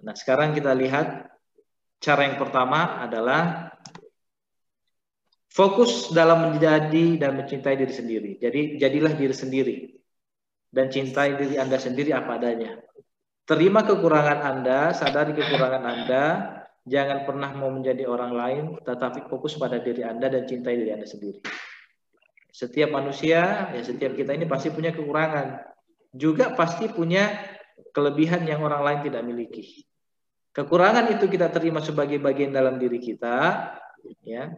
nah 0.00 0.14
sekarang 0.16 0.56
kita 0.56 0.72
lihat 0.72 1.28
cara 2.00 2.24
yang 2.24 2.40
pertama 2.40 3.04
adalah 3.04 3.68
fokus 5.52 6.08
dalam 6.14 6.52
menjadi 6.54 7.20
dan 7.20 7.36
mencintai 7.36 7.76
diri 7.76 7.92
sendiri. 7.92 8.30
Jadi 8.40 8.80
jadilah 8.80 9.12
diri 9.12 9.34
sendiri 9.36 9.76
dan 10.72 10.88
cintai 10.88 11.36
diri 11.36 11.60
Anda 11.60 11.76
sendiri 11.76 12.16
apa 12.16 12.40
adanya. 12.40 12.80
Terima 13.48 13.80
kekurangan 13.84 14.40
Anda, 14.44 14.92
sadari 14.92 15.32
kekurangan 15.32 15.84
Anda, 15.84 16.24
jangan 16.84 17.24
pernah 17.24 17.50
mau 17.56 17.72
menjadi 17.72 18.04
orang 18.04 18.32
lain, 18.36 18.64
tetapi 18.84 19.28
fokus 19.28 19.56
pada 19.56 19.80
diri 19.80 20.04
Anda 20.04 20.28
dan 20.28 20.44
cintai 20.44 20.76
diri 20.76 20.92
Anda 20.92 21.08
sendiri. 21.08 21.40
Setiap 22.58 22.90
manusia, 22.90 23.70
ya 23.70 23.82
setiap 23.86 24.18
kita 24.18 24.34
ini 24.34 24.42
pasti 24.50 24.74
punya 24.74 24.90
kekurangan. 24.90 25.62
Juga 26.10 26.58
pasti 26.58 26.90
punya 26.90 27.30
kelebihan 27.94 28.42
yang 28.50 28.66
orang 28.66 28.82
lain 28.82 29.00
tidak 29.06 29.22
miliki. 29.22 29.86
Kekurangan 30.50 31.06
itu 31.14 31.30
kita 31.30 31.54
terima 31.54 31.78
sebagai 31.78 32.18
bagian 32.18 32.50
dalam 32.50 32.82
diri 32.82 32.98
kita, 32.98 33.70
ya. 34.26 34.50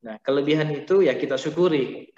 Nah, 0.00 0.16
kelebihan 0.24 0.72
itu 0.72 1.04
ya 1.04 1.12
kita 1.20 1.36
syukuri. 1.36 2.08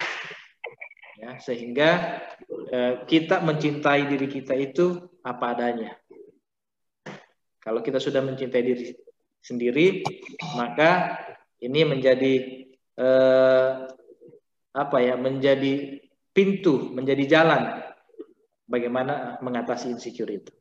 Ya, 1.19 1.35
sehingga 1.43 2.23
eh, 2.71 3.03
kita 3.03 3.43
mencintai 3.43 4.07
diri 4.07 4.31
kita 4.31 4.55
itu 4.55 5.11
apa 5.27 5.59
adanya. 5.59 5.91
Kalau 7.59 7.83
kita 7.83 7.99
sudah 7.99 8.23
mencintai 8.23 8.63
diri 8.63 8.95
sendiri, 9.43 10.07
maka 10.55 11.19
ini 11.59 11.83
menjadi 11.83 12.33
eh, 12.95 13.96
apa 14.77 15.01
ya 15.01 15.17
menjadi 15.17 15.97
pintu, 16.29 16.93
menjadi 16.93 17.25
jalan 17.25 17.81
bagaimana 18.69 19.41
mengatasi 19.41 19.89
insecure 19.89 20.29
itu. 20.29 20.53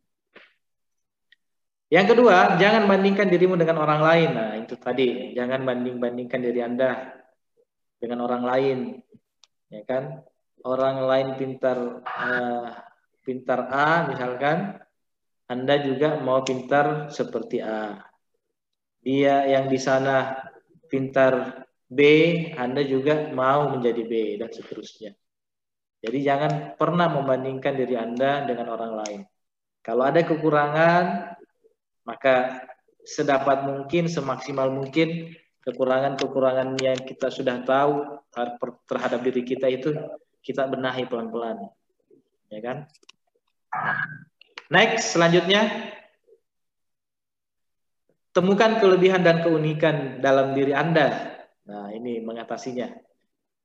Yang 1.86 2.16
kedua, 2.16 2.58
jangan 2.58 2.88
bandingkan 2.90 3.30
dirimu 3.30 3.54
dengan 3.54 3.78
orang 3.78 4.02
lain. 4.02 4.30
Nah, 4.34 4.50
itu 4.58 4.74
tadi, 4.74 5.36
jangan 5.38 5.62
banding-bandingkan 5.62 6.40
diri 6.42 6.58
Anda 6.64 7.14
dengan 8.00 8.26
orang 8.26 8.42
lain. 8.42 8.78
Ya 9.70 9.86
kan? 9.86 10.24
Orang 10.66 10.98
lain 11.06 11.38
pintar 11.38 12.02
uh, 12.02 12.66
pintar 13.22 13.70
A 13.70 14.10
misalkan, 14.10 14.82
Anda 15.46 15.78
juga 15.78 16.18
mau 16.18 16.42
pintar 16.42 17.06
seperti 17.14 17.62
A. 17.62 18.02
Dia 19.06 19.46
yang 19.46 19.70
di 19.70 19.78
sana 19.78 20.34
pintar 20.90 21.65
B, 21.86 22.00
Anda 22.58 22.82
juga 22.82 23.30
mau 23.30 23.70
menjadi 23.70 24.02
B, 24.02 24.12
dan 24.42 24.50
seterusnya. 24.50 25.14
Jadi 26.02 26.18
jangan 26.22 26.52
pernah 26.74 27.08
membandingkan 27.08 27.74
diri 27.74 27.94
Anda 27.94 28.44
dengan 28.44 28.74
orang 28.74 28.92
lain. 29.00 29.20
Kalau 29.80 30.02
ada 30.02 30.22
kekurangan, 30.26 31.36
Maka 32.06 32.62
sedapat 33.02 33.66
mungkin, 33.66 34.06
semaksimal 34.06 34.70
mungkin 34.70 35.34
kekurangan-kekurangan 35.66 36.78
yang 36.78 36.98
kita 37.02 37.34
sudah 37.34 37.66
tahu 37.66 38.22
terhadap 38.86 39.20
diri 39.26 39.42
kita 39.42 39.66
itu 39.66 39.90
kita 40.38 40.70
benahi 40.70 41.10
pelan-pelan. 41.10 41.66
Ya 42.46 42.62
kan? 42.62 42.86
Next, 44.70 45.10
selanjutnya 45.10 45.66
temukan 48.30 48.78
kelebihan 48.78 49.26
dan 49.26 49.42
keunikan 49.42 50.22
dalam 50.22 50.54
diri 50.54 50.70
Anda. 50.70 51.34
Nah, 51.66 51.90
ini 51.90 52.22
mengatasinya. 52.22 52.88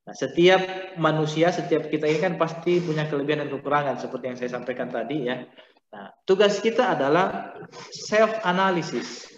Nah, 0.01 0.15
setiap 0.17 0.61
manusia, 0.97 1.53
setiap 1.53 1.85
kita 1.85 2.09
ini 2.09 2.17
kan 2.17 2.33
pasti 2.41 2.81
punya 2.81 3.05
kelebihan 3.05 3.45
dan 3.45 3.49
kekurangan 3.53 4.01
seperti 4.01 4.33
yang 4.33 4.37
saya 4.41 4.49
sampaikan 4.57 4.89
tadi 4.89 5.29
ya. 5.29 5.45
Nah, 5.93 6.09
tugas 6.25 6.57
kita 6.57 6.97
adalah 6.97 7.53
self 7.93 8.41
analysis. 8.41 9.29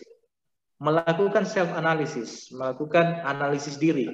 Melakukan 0.80 1.43
self 1.43 1.71
analysis, 1.76 2.52
melakukan 2.56 3.23
analisis 3.28 3.76
diri. 3.76 4.08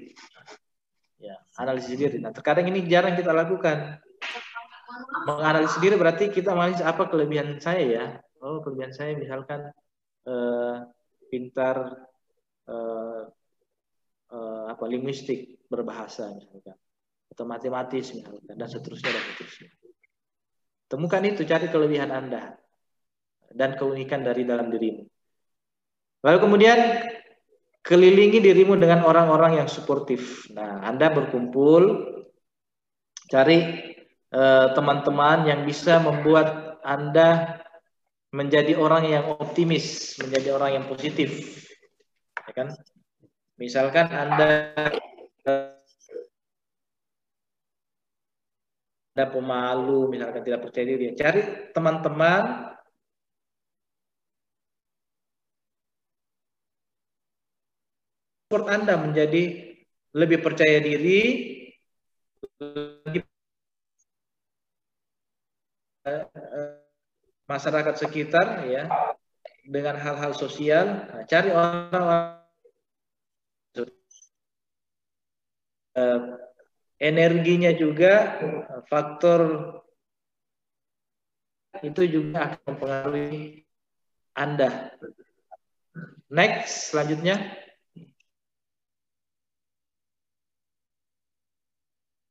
Ya, 1.21 1.37
analisis 1.61 1.93
diri. 1.93 2.17
Nah, 2.17 2.33
terkadang 2.33 2.65
ini 2.73 2.89
jarang 2.89 3.13
kita 3.13 3.29
lakukan. 3.29 4.01
Menganalisis 5.29 5.77
diri 5.77 5.93
berarti 6.01 6.33
kita 6.33 6.57
analisis 6.57 6.81
apa 6.81 7.05
kelebihan 7.05 7.61
saya 7.61 7.83
ya. 7.85 8.05
Oh, 8.41 8.65
kelebihan 8.65 8.95
saya 8.95 9.13
misalkan 9.19 9.69
eh, 10.25 10.75
pintar 11.29 12.07
eh, 12.65 13.21
eh, 14.29 14.65
apa 14.69 14.85
linguistik 14.85 15.65
berbahasa 15.69 16.33
misalkan 16.33 16.77
atau 17.29 17.45
matematis 17.45 18.13
misalkan 18.13 18.57
dan 18.57 18.67
seterusnya 18.69 19.11
dan 19.13 19.23
seterusnya. 19.33 19.69
Temukan 20.89 21.21
itu, 21.21 21.45
cari 21.45 21.69
kelebihan 21.69 22.09
Anda 22.09 22.57
dan 23.53 23.77
keunikan 23.77 24.25
dari 24.25 24.41
dalam 24.41 24.73
dirimu. 24.73 25.05
Lalu 26.25 26.37
kemudian 26.41 26.79
kelilingi 27.85 28.41
dirimu 28.41 28.73
dengan 28.73 29.05
orang-orang 29.05 29.61
yang 29.61 29.69
suportif. 29.69 30.49
Nah, 30.49 30.81
Anda 30.81 31.13
berkumpul 31.13 32.09
cari 33.29 33.59
eh, 34.33 34.67
teman-teman 34.73 35.45
eh, 35.45 35.53
yang 35.53 35.61
bisa 35.61 36.01
membuat 36.01 36.81
Anda 36.81 37.61
menjadi 38.33 38.73
orang 38.77 39.09
yang 39.09 39.25
optimis, 39.37 40.17
menjadi 40.21 40.57
orang 40.57 40.71
yang 40.81 40.85
positif. 40.89 41.61
Ya 42.49 42.65
kan? 42.65 42.73
Misalkan 43.59 44.07
Anda 44.07 44.71
ada 49.19 49.25
pemalu, 49.35 50.15
misalkan 50.15 50.47
tidak 50.47 50.63
percaya 50.63 50.95
diri, 50.95 51.11
cari 51.11 51.43
teman-teman 51.75 52.71
support 58.47 58.71
Anda 58.71 58.95
menjadi 58.95 59.75
lebih 60.15 60.39
percaya 60.39 60.79
diri, 60.79 61.21
lebih 62.63 63.27
masyarakat 67.43 67.95
sekitar 67.99 68.63
ya 68.71 68.87
dengan 69.67 69.99
hal-hal 69.99 70.31
sosial. 70.31 71.11
Nah, 71.11 71.27
cari 71.27 71.51
orang-orang 71.51 72.38
energinya 76.99 77.71
juga 77.73 78.37
faktor 78.87 79.73
itu 81.79 82.01
juga 82.09 82.49
akan 82.49 82.59
mempengaruhi 82.75 83.63
Anda. 84.35 84.93
Next, 86.29 86.93
selanjutnya. 86.93 87.39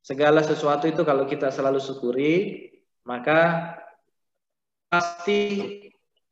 Segala 0.05 0.41
sesuatu 0.41 0.89
itu 0.89 1.05
kalau 1.05 1.29
kita 1.29 1.53
selalu 1.53 1.85
syukuri, 1.85 2.35
maka 3.05 3.73
pasti 4.89 5.41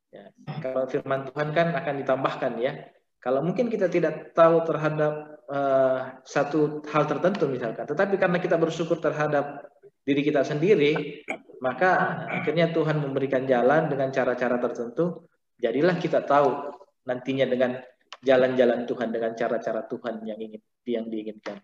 ya, 0.08 0.32
kalau 0.64 0.88
firman 0.88 1.28
Tuhan 1.28 1.52
kan 1.52 1.76
akan 1.76 1.94
ditambahkan 2.00 2.52
ya. 2.56 2.72
Kalau 3.20 3.44
mungkin 3.44 3.68
kita 3.68 3.92
tidak 3.92 4.32
tahu 4.32 4.64
terhadap 4.64 5.35
uh, 5.50 6.20
satu 6.22 6.82
hal 6.90 7.04
tertentu 7.06 7.46
misalkan, 7.50 7.86
tetapi 7.86 8.18
karena 8.18 8.38
kita 8.38 8.58
bersyukur 8.58 8.98
terhadap 8.98 9.66
diri 10.06 10.22
kita 10.22 10.46
sendiri, 10.46 11.22
maka 11.58 12.22
akhirnya 12.30 12.70
Tuhan 12.70 13.02
memberikan 13.02 13.42
jalan 13.42 13.90
dengan 13.90 14.14
cara-cara 14.14 14.62
tertentu. 14.62 15.26
Jadilah 15.56 15.96
kita 15.98 16.22
tahu 16.22 16.70
nantinya 17.08 17.48
dengan 17.48 17.80
jalan-jalan 18.22 18.84
Tuhan 18.84 19.08
dengan 19.10 19.32
cara-cara 19.34 19.82
Tuhan 19.88 20.22
yang 20.26 20.38
ingin 20.38 20.62
yang 20.86 21.06
diinginkan. 21.10 21.58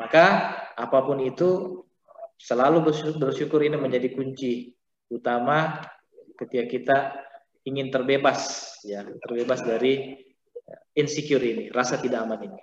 Maka 0.00 0.24
apa 0.74 0.98
pun 1.06 1.22
itu 1.22 1.82
selalu 2.40 2.90
bersyukur 3.20 3.62
ini 3.62 3.78
menjadi 3.78 4.10
kunci 4.10 4.74
utama 5.12 5.78
ketika 6.40 6.64
kita 6.66 6.96
ingin 7.62 7.94
terbebas 7.94 8.74
ya, 8.82 9.06
terbebas 9.06 9.62
dari 9.62 10.18
insecure 10.98 11.44
ini, 11.44 11.70
rasa 11.70 12.00
tidak 12.02 12.26
aman 12.26 12.50
ini. 12.50 12.60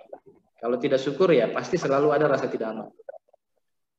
Kalau 0.60 0.76
tidak 0.76 1.00
syukur 1.00 1.32
ya 1.32 1.48
pasti 1.48 1.80
selalu 1.80 2.12
ada 2.12 2.28
rasa 2.28 2.46
tidak 2.46 2.76
aman. 2.76 2.88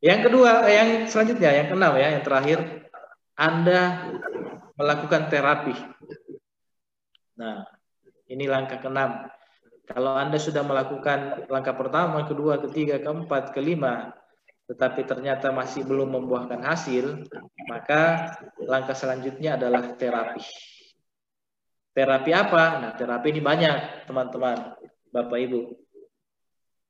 Yang 0.02 0.30
kedua, 0.30 0.66
yang 0.66 1.06
selanjutnya, 1.06 1.50
yang 1.54 1.68
keenam 1.70 1.94
ya, 1.94 2.08
yang 2.18 2.26
terakhir, 2.26 2.90
Anda 3.38 4.10
melakukan 4.74 5.30
terapi. 5.30 5.78
Nah, 7.38 7.66
ini 8.26 8.50
langkah 8.50 8.82
keenam. 8.82 9.30
Kalau 9.86 10.18
Anda 10.18 10.42
sudah 10.42 10.66
melakukan 10.66 11.50
langkah 11.50 11.78
pertama, 11.78 12.26
kedua, 12.26 12.58
ketiga, 12.66 12.98
keempat, 12.98 13.54
kelima, 13.54 14.10
tetapi 14.72 15.06
ternyata 15.06 15.54
masih 15.54 15.86
belum 15.86 16.18
membuahkan 16.18 16.66
hasil, 16.66 17.28
maka 17.70 18.34
langkah 18.66 18.98
selanjutnya 18.98 19.60
adalah 19.60 19.94
terapi. 20.00 20.42
Terapi 21.92 22.32
apa? 22.32 22.64
Nah, 22.80 22.92
terapi 22.96 23.36
ini 23.36 23.42
banyak, 23.44 24.08
teman-teman, 24.08 24.80
Bapak 25.12 25.40
Ibu. 25.44 25.91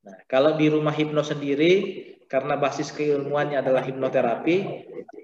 Nah, 0.02 0.18
kalau 0.26 0.58
di 0.58 0.66
rumah 0.66 0.94
hipno 0.94 1.22
sendiri, 1.22 1.74
karena 2.26 2.56
basis 2.58 2.90
keilmuannya 2.96 3.62
adalah 3.62 3.84
hipnoterapi, 3.86 4.58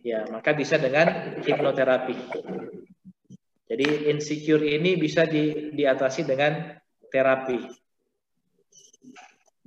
ya 0.04 0.28
maka 0.30 0.54
bisa 0.54 0.78
dengan 0.78 1.40
hipnoterapi. 1.42 2.16
Jadi 3.68 4.12
insecure 4.12 4.64
ini 4.64 4.96
bisa 4.96 5.24
di, 5.24 5.72
diatasi 5.72 6.24
dengan 6.24 6.76
terapi. 7.10 7.60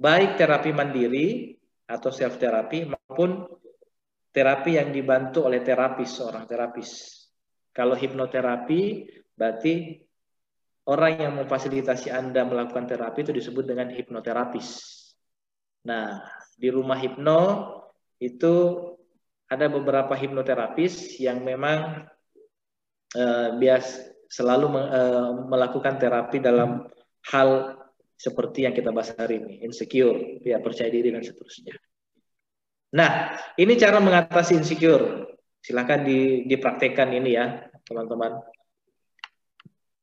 Baik 0.01 0.41
terapi 0.41 0.71
mandiri 0.73 1.53
atau 1.85 2.09
self 2.09 2.41
terapi 2.41 2.89
maupun 2.89 3.45
terapi 4.31 4.79
yang 4.79 4.95
dibantu 4.95 5.45
oleh 5.45 5.61
terapis, 5.61 6.23
seorang 6.23 6.47
terapis. 6.47 7.21
Kalau 7.75 7.99
hipnoterapi 7.99 9.11
berarti 9.37 10.01
orang 10.89 11.13
yang 11.21 11.33
memfasilitasi 11.41 12.09
Anda 12.09 12.45
melakukan 12.45 12.89
terapi 12.89 13.25
itu 13.25 13.33
disebut 13.33 13.65
dengan 13.65 13.93
hipnoterapis. 13.93 15.00
Nah, 15.87 16.21
di 16.61 16.69
rumah 16.69 17.01
hipno 17.01 17.41
itu 18.21 18.55
ada 19.49 19.67
beberapa 19.67 20.13
hipnoterapis 20.13 21.17
yang 21.19 21.41
memang 21.41 22.07
uh, 23.17 23.49
bias 23.57 23.99
selalu 24.31 24.67
uh, 24.79 25.33
melakukan 25.49 25.99
terapi 25.99 26.39
dalam 26.39 26.87
hal 27.33 27.81
seperti 28.15 28.69
yang 28.69 28.77
kita 28.77 28.93
bahas 28.93 29.17
hari 29.17 29.41
ini, 29.41 29.65
insecure, 29.65 30.45
tidak 30.45 30.61
percaya 30.61 30.93
diri 30.93 31.09
dan 31.09 31.25
seterusnya. 31.25 31.73
Nah, 32.93 33.33
ini 33.57 33.73
cara 33.81 33.97
mengatasi 33.97 34.61
insecure. 34.61 35.25
Silahkan 35.61 36.05
di, 36.05 36.45
dipraktekkan 36.45 37.09
ini 37.17 37.37
ya, 37.37 37.65
teman-teman. 37.89 38.45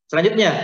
Selanjutnya, 0.08 0.56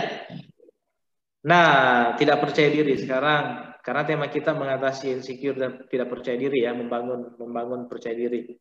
nah 1.44 2.16
tidak 2.16 2.40
percaya 2.40 2.72
diri 2.72 2.96
sekarang 2.96 3.73
karena 3.84 4.02
tema 4.08 4.32
kita 4.32 4.56
mengatasi 4.56 5.12
insecure 5.12 5.60
dan 5.60 5.84
tidak 5.92 6.08
percaya 6.08 6.40
diri 6.40 6.64
ya, 6.64 6.72
membangun 6.72 7.36
membangun 7.36 7.84
percaya 7.84 8.16
diri. 8.16 8.56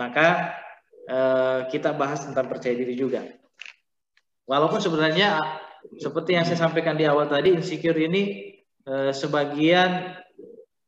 Maka 0.00 0.56
eh, 1.04 1.60
kita 1.68 1.92
bahas 1.92 2.24
tentang 2.24 2.48
percaya 2.48 2.72
diri 2.72 2.96
juga. 2.96 3.20
Walaupun 4.48 4.80
sebenarnya 4.80 5.36
seperti 6.00 6.40
yang 6.40 6.48
saya 6.48 6.56
sampaikan 6.56 6.96
di 6.96 7.04
awal 7.04 7.28
tadi, 7.28 7.52
insecure 7.52 8.00
ini 8.00 8.56
eh, 8.88 9.12
sebagian 9.12 10.16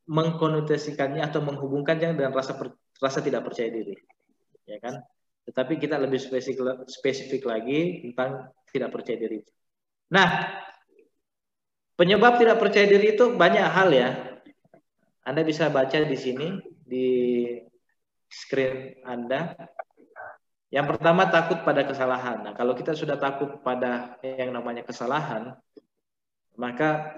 mengkonotasikannya 0.09 1.21
atau 1.21 1.45
menghubungkannya 1.45 2.17
dengan 2.17 2.33
rasa 2.33 2.57
per, 2.57 2.73
rasa 2.97 3.21
tidak 3.21 3.45
percaya 3.45 3.69
diri, 3.69 3.93
ya 4.65 4.81
kan? 4.81 4.97
Tetapi 5.45 5.77
kita 5.77 6.01
lebih 6.01 6.17
spesifik 6.17 6.89
spesifik 6.89 7.45
lagi 7.45 8.01
tentang 8.01 8.49
tidak 8.73 8.89
percaya 8.97 9.19
diri. 9.19 9.45
Nah, 10.09 10.27
Penyebab 11.97 12.37
tidak 12.37 12.61
percaya 12.61 12.85
diri 12.85 13.17
itu 13.17 13.33
banyak 13.33 13.65
hal 13.65 13.89
ya. 13.89 14.09
Anda 15.25 15.41
bisa 15.41 15.73
baca 15.73 15.97
di 15.97 16.13
sini 16.13 16.61
di 16.85 17.09
screen 18.29 19.01
Anda. 19.01 19.57
Yang 20.69 20.93
pertama 20.93 21.25
takut 21.33 21.65
pada 21.65 21.89
kesalahan. 21.89 22.45
Nah, 22.45 22.53
kalau 22.53 22.77
kita 22.77 22.93
sudah 22.93 23.17
takut 23.17 23.65
pada 23.65 24.21
yang 24.21 24.53
namanya 24.53 24.85
kesalahan, 24.85 25.57
maka 26.53 27.17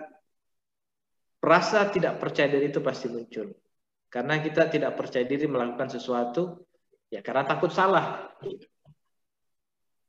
rasa 1.43 1.91
tidak 1.91 2.21
percaya 2.23 2.47
diri 2.47 2.71
itu 2.71 2.80
pasti 2.80 3.11
muncul. 3.11 3.51
Karena 4.07 4.39
kita 4.39 4.71
tidak 4.71 4.95
percaya 4.95 5.27
diri 5.27 5.45
melakukan 5.45 5.91
sesuatu 5.91 6.65
ya 7.09 7.19
karena 7.19 7.43
takut 7.43 7.73
salah. 7.73 8.32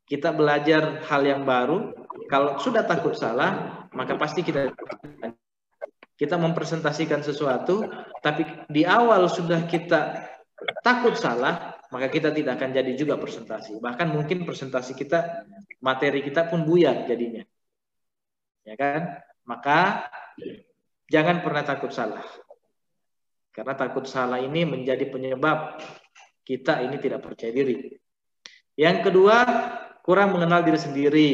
Kita 0.05 0.31
belajar 0.35 1.01
hal 1.07 1.21
yang 1.23 1.43
baru, 1.47 1.95
kalau 2.27 2.59
sudah 2.59 2.83
takut 2.83 3.15
salah, 3.15 3.80
maka 3.91 4.15
pasti 4.15 4.41
kita 4.43 4.71
kita 6.15 6.37
mempresentasikan 6.37 7.25
sesuatu, 7.25 7.81
tapi 8.21 8.45
di 8.69 8.85
awal 8.85 9.25
sudah 9.25 9.65
kita 9.65 10.29
takut 10.85 11.17
salah, 11.17 11.73
maka 11.89 12.13
kita 12.13 12.29
tidak 12.29 12.61
akan 12.61 12.77
jadi 12.77 12.93
juga 12.93 13.17
presentasi. 13.17 13.81
Bahkan 13.81 14.07
mungkin 14.13 14.45
presentasi 14.45 14.93
kita, 14.93 15.49
materi 15.81 16.21
kita 16.21 16.45
pun 16.45 16.61
buyar 16.61 17.09
jadinya. 17.09 17.41
Ya 18.61 18.77
kan? 18.77 19.17
Maka 19.49 20.05
jangan 21.09 21.41
pernah 21.41 21.65
takut 21.65 21.89
salah. 21.89 22.21
Karena 23.51 23.73
takut 23.73 24.05
salah 24.05 24.39
ini 24.39 24.63
menjadi 24.63 25.09
penyebab 25.09 25.81
kita 26.45 26.85
ini 26.85 27.01
tidak 27.01 27.25
percaya 27.25 27.51
diri. 27.51 27.97
Yang 28.77 29.11
kedua, 29.11 29.43
kurang 30.05 30.37
mengenal 30.37 30.63
diri 30.63 30.79
sendiri. 30.79 31.31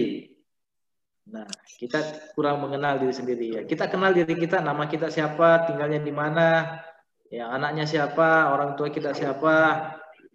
Nah, 1.27 1.47
kita 1.75 2.31
kurang 2.31 2.63
mengenal 2.63 3.03
diri 3.03 3.11
sendiri 3.11 3.45
ya. 3.59 3.61
Kita 3.67 3.91
kenal 3.91 4.15
diri 4.15 4.31
kita, 4.31 4.63
nama 4.63 4.87
kita 4.87 5.11
siapa, 5.11 5.67
tinggalnya 5.67 5.99
di 5.99 6.13
mana, 6.15 6.79
ya 7.27 7.51
anaknya 7.51 7.83
siapa, 7.83 8.55
orang 8.55 8.79
tua 8.79 8.87
kita 8.87 9.11
siapa, 9.11 9.55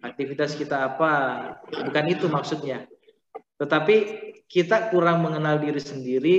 aktivitas 0.05 0.53
kita 0.53 0.93
apa. 0.93 1.13
Bukan 1.65 2.05
itu 2.05 2.29
maksudnya. 2.29 2.85
Tetapi 3.57 3.95
kita 4.45 4.93
kurang 4.93 5.25
mengenal 5.25 5.57
diri 5.57 5.81
sendiri 5.81 6.37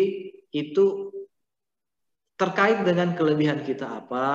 itu 0.55 1.11
terkait 2.39 2.83
dengan 2.87 3.15
kelebihan 3.19 3.63
kita 3.67 3.87
apa, 4.03 4.27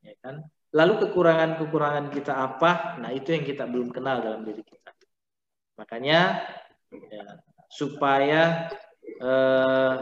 ya 0.00 0.16
kan? 0.24 0.44
Lalu 0.72 1.04
kekurangan-kekurangan 1.04 2.08
kita 2.08 2.32
apa? 2.32 2.96
Nah, 2.96 3.12
itu 3.12 3.36
yang 3.36 3.44
kita 3.44 3.68
belum 3.68 3.92
kenal 3.92 4.24
dalam 4.24 4.40
diri 4.40 4.64
kita. 4.64 4.88
Makanya 5.76 6.48
ya, 6.88 7.24
supaya 7.68 8.72
Eh, 9.02 9.96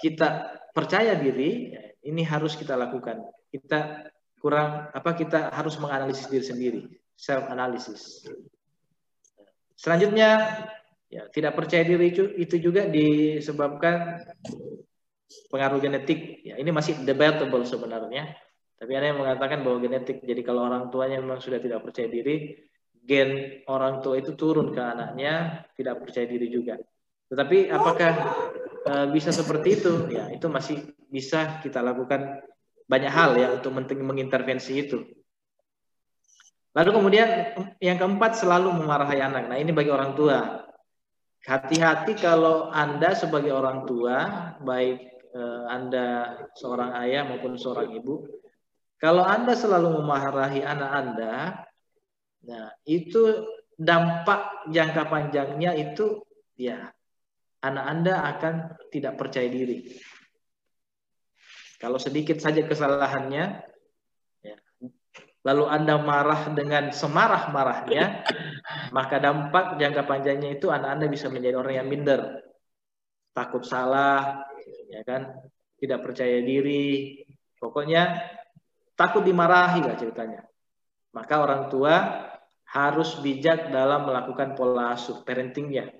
kita 0.00 0.28
percaya 0.72 1.16
diri, 1.16 1.72
ini 2.04 2.22
harus 2.24 2.56
kita 2.56 2.76
lakukan. 2.76 3.24
Kita 3.48 4.08
kurang 4.38 4.88
apa 4.94 5.10
kita 5.18 5.50
harus 5.52 5.76
menganalisis 5.80 6.28
diri 6.32 6.44
sendiri, 6.44 6.80
self 7.16 7.48
analysis. 7.50 8.24
Selanjutnya, 9.76 10.64
ya 11.12 11.28
tidak 11.32 11.56
percaya 11.56 11.84
diri 11.84 12.12
itu, 12.12 12.24
itu 12.36 12.56
juga 12.60 12.88
disebabkan 12.88 14.24
pengaruh 15.52 15.80
genetik. 15.80 16.44
Ya, 16.44 16.56
ini 16.56 16.72
masih 16.72 17.04
debatable 17.04 17.64
sebenarnya. 17.68 18.32
Tapi 18.78 18.92
ada 18.94 19.10
yang 19.10 19.18
mengatakan 19.18 19.66
bahwa 19.66 19.82
genetik. 19.82 20.22
Jadi 20.22 20.40
kalau 20.46 20.70
orang 20.70 20.88
tuanya 20.88 21.18
memang 21.18 21.42
sudah 21.42 21.58
tidak 21.58 21.82
percaya 21.82 22.06
diri, 22.06 22.54
gen 23.02 23.60
orang 23.66 24.00
tua 24.04 24.22
itu 24.22 24.38
turun 24.38 24.70
ke 24.70 24.78
anaknya 24.78 25.64
tidak 25.74 26.00
percaya 26.00 26.24
diri 26.30 26.46
juga. 26.48 26.78
Tetapi 27.28 27.68
apakah 27.68 28.12
uh, 28.88 29.06
bisa 29.12 29.30
seperti 29.30 29.80
itu? 29.80 29.92
Ya, 30.08 30.32
itu 30.32 30.48
masih 30.48 30.96
bisa 31.12 31.60
kita 31.60 31.84
lakukan 31.84 32.40
banyak 32.88 33.12
hal 33.12 33.36
ya 33.36 33.48
untuk 33.52 33.76
mengintervensi 33.76 34.72
itu. 34.80 35.04
Lalu 36.72 36.90
kemudian 36.94 37.28
yang 37.84 38.00
keempat 38.00 38.40
selalu 38.40 38.72
memarahi 38.80 39.20
anak. 39.20 39.50
Nah 39.52 39.58
ini 39.60 39.72
bagi 39.72 39.92
orang 39.92 40.16
tua. 40.16 40.64
Hati-hati 41.44 42.18
kalau 42.18 42.68
Anda 42.68 43.14
sebagai 43.14 43.54
orang 43.54 43.88
tua, 43.88 44.16
baik 44.60 44.98
eh, 45.32 45.64
Anda 45.70 46.36
seorang 46.58 46.92
ayah 47.04 47.24
maupun 47.24 47.56
seorang 47.56 47.94
ibu, 47.94 48.26
kalau 48.98 49.22
Anda 49.22 49.54
selalu 49.54 50.02
memarahi 50.02 50.60
anak 50.66 50.90
Anda, 50.90 51.34
nah 52.42 52.74
itu 52.84 53.46
dampak 53.78 54.66
jangka 54.74 55.06
panjangnya 55.06 55.72
itu 55.78 56.26
ya 56.58 56.90
anak 57.62 57.84
Anda 57.84 58.14
akan 58.36 58.54
tidak 58.94 59.18
percaya 59.18 59.48
diri. 59.50 59.90
Kalau 61.78 61.98
sedikit 61.98 62.42
saja 62.42 62.66
kesalahannya, 62.66 63.62
ya, 64.42 64.56
lalu 65.46 65.64
Anda 65.70 65.94
marah 66.02 66.50
dengan 66.50 66.90
semarah-marahnya, 66.90 68.26
maka 68.90 69.16
dampak 69.22 69.78
jangka 69.78 70.02
panjangnya 70.06 70.58
itu 70.58 70.70
anak 70.74 70.98
Anda 70.98 71.06
bisa 71.06 71.30
menjadi 71.30 71.54
orang 71.54 71.74
yang 71.78 71.88
minder, 71.90 72.42
takut 73.30 73.62
salah, 73.62 74.42
ya 74.90 75.06
kan, 75.06 75.38
tidak 75.78 76.02
percaya 76.02 76.42
diri, 76.42 77.22
pokoknya 77.62 78.26
takut 78.98 79.22
dimarahi 79.22 79.86
lah 79.86 79.94
ceritanya. 79.94 80.42
Maka 81.14 81.34
orang 81.38 81.70
tua 81.70 81.94
harus 82.68 83.22
bijak 83.22 83.70
dalam 83.70 84.04
melakukan 84.04 84.58
pola 84.58 84.92
asuh 84.92 85.22
parentingnya 85.22 85.97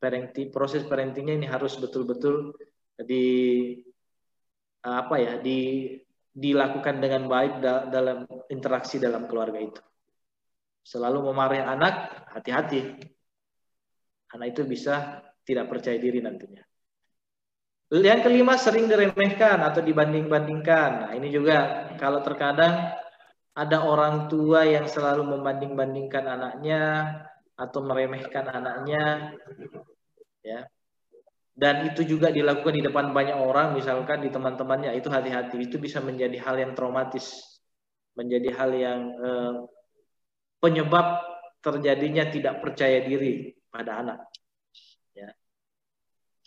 parenting 0.00 0.48
proses 0.48 0.82
parentingnya 0.88 1.36
ini 1.36 1.46
harus 1.46 1.76
betul-betul 1.76 2.56
di 2.96 3.24
apa 4.80 5.14
ya 5.20 5.36
di 5.36 5.92
dilakukan 6.30 7.02
dengan 7.02 7.28
baik 7.28 7.60
da, 7.60 7.84
dalam 7.90 8.24
interaksi 8.48 8.96
dalam 8.96 9.28
keluarga 9.28 9.60
itu. 9.60 9.82
Selalu 10.80 11.28
memarahi 11.28 11.60
anak, 11.60 11.94
hati-hati. 12.32 12.96
Anak 14.32 14.56
itu 14.56 14.62
bisa 14.64 15.20
tidak 15.44 15.68
percaya 15.68 16.00
diri 16.00 16.22
nantinya. 16.24 16.64
Yang 17.90 18.30
kelima 18.30 18.54
sering 18.54 18.86
diremehkan 18.86 19.58
atau 19.66 19.82
dibanding-bandingkan. 19.82 20.90
Nah, 21.04 21.12
ini 21.18 21.28
juga 21.34 21.90
kalau 21.98 22.22
terkadang 22.22 22.94
ada 23.50 23.78
orang 23.82 24.30
tua 24.30 24.62
yang 24.62 24.86
selalu 24.86 25.26
membanding-bandingkan 25.26 26.22
anaknya 26.22 26.82
atau 27.60 27.84
meremehkan 27.84 28.48
anaknya 28.48 29.36
ya. 30.40 30.64
Dan 31.52 31.92
itu 31.92 32.16
juga 32.16 32.32
dilakukan 32.32 32.72
di 32.72 32.80
depan 32.80 33.12
banyak 33.12 33.36
orang 33.36 33.76
misalkan 33.76 34.24
di 34.24 34.32
teman-temannya 34.32 34.96
itu 34.96 35.12
hati-hati. 35.12 35.60
Itu 35.60 35.76
bisa 35.76 36.00
menjadi 36.00 36.40
hal 36.40 36.56
yang 36.56 36.72
traumatis 36.72 37.60
menjadi 38.16 38.48
hal 38.56 38.70
yang 38.72 39.00
eh, 39.12 39.54
penyebab 40.58 41.20
terjadinya 41.60 42.24
tidak 42.32 42.64
percaya 42.64 43.04
diri 43.04 43.52
pada 43.68 44.00
anak 44.00 44.20
ya. 45.12 45.28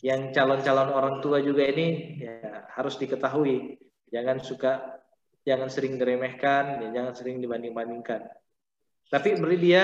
Yang 0.04 0.34
calon-calon 0.36 0.90
orang 0.92 1.16
tua 1.22 1.40
juga 1.40 1.64
ini 1.70 2.18
ya, 2.20 2.68
harus 2.74 2.98
diketahui. 2.98 3.78
Jangan 4.10 4.38
suka 4.42 5.02
jangan 5.46 5.70
sering 5.70 6.02
diremehkan 6.02 6.84
ya, 6.84 6.90
jangan 6.90 7.14
sering 7.14 7.38
dibanding-bandingkan. 7.38 8.22
Tapi 9.14 9.38
beri 9.38 9.58
dia 9.62 9.84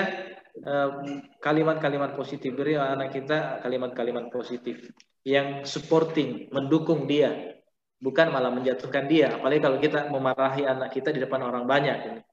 kalimat-kalimat 1.40 2.12
positif. 2.16 2.52
Beri 2.52 2.76
anak 2.76 3.16
kita 3.16 3.64
kalimat-kalimat 3.64 4.28
positif 4.28 4.92
yang 5.24 5.64
supporting 5.64 6.48
mendukung 6.52 7.08
dia. 7.08 7.56
Bukan 8.00 8.32
malah 8.32 8.48
menjatuhkan 8.48 9.04
dia. 9.08 9.36
Apalagi 9.36 9.60
kalau 9.60 9.76
kita 9.76 10.08
memarahi 10.08 10.64
anak 10.64 10.88
kita 10.92 11.12
di 11.12 11.20
depan 11.20 11.44
orang 11.44 11.68
banyak. 11.68 12.24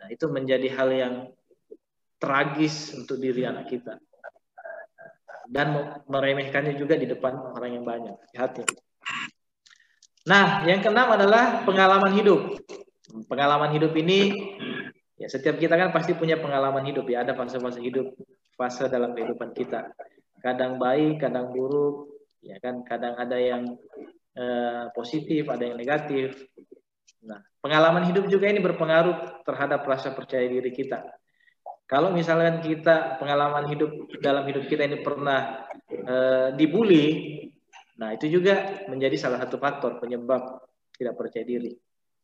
Nah, 0.00 0.08
itu 0.08 0.24
menjadi 0.32 0.68
hal 0.72 0.88
yang 0.88 1.14
tragis 2.16 2.96
untuk 2.96 3.20
diri 3.20 3.44
anak 3.44 3.68
kita. 3.68 4.00
Dan 5.50 6.00
meremehkannya 6.08 6.78
juga 6.80 6.96
di 6.96 7.04
depan 7.04 7.36
orang 7.56 7.80
yang 7.80 7.84
banyak. 7.84 8.16
Hati 8.36 8.64
nah 10.20 10.68
yang 10.68 10.84
keenam 10.84 11.16
adalah 11.16 11.64
pengalaman 11.64 12.12
hidup. 12.12 12.60
Pengalaman 13.26 13.72
hidup 13.74 13.90
ini 13.96 14.30
Ya, 15.20 15.28
setiap 15.28 15.60
kita 15.60 15.76
kan 15.76 15.92
pasti 15.92 16.16
punya 16.16 16.40
pengalaman 16.40 16.80
hidup 16.88 17.04
ya, 17.12 17.20
ada 17.20 17.36
fase-fase 17.36 17.84
hidup, 17.84 18.16
fase 18.56 18.88
dalam 18.88 19.12
kehidupan 19.12 19.52
kita. 19.52 19.92
Kadang 20.40 20.80
baik, 20.80 21.20
kadang 21.20 21.52
buruk, 21.52 22.24
ya 22.40 22.56
kan, 22.56 22.80
kadang 22.88 23.20
ada 23.20 23.36
yang 23.36 23.68
eh, 24.32 24.88
positif, 24.96 25.44
ada 25.52 25.60
yang 25.68 25.76
negatif. 25.76 26.40
Nah, 27.28 27.36
pengalaman 27.60 28.08
hidup 28.08 28.32
juga 28.32 28.48
ini 28.48 28.64
berpengaruh 28.64 29.44
terhadap 29.44 29.84
rasa 29.84 30.16
percaya 30.16 30.48
diri 30.48 30.72
kita. 30.72 31.04
Kalau 31.84 32.16
misalkan 32.16 32.64
kita 32.64 33.20
pengalaman 33.20 33.68
hidup 33.68 33.92
dalam 34.24 34.48
hidup 34.48 34.72
kita 34.72 34.88
ini 34.88 35.04
pernah 35.04 35.68
eh, 35.92 36.48
dibully, 36.56 37.06
nah 38.00 38.16
itu 38.16 38.40
juga 38.40 38.88
menjadi 38.88 39.20
salah 39.20 39.36
satu 39.44 39.60
faktor 39.60 40.00
penyebab 40.00 40.64
tidak 40.96 41.12
percaya 41.20 41.44
diri. 41.44 41.76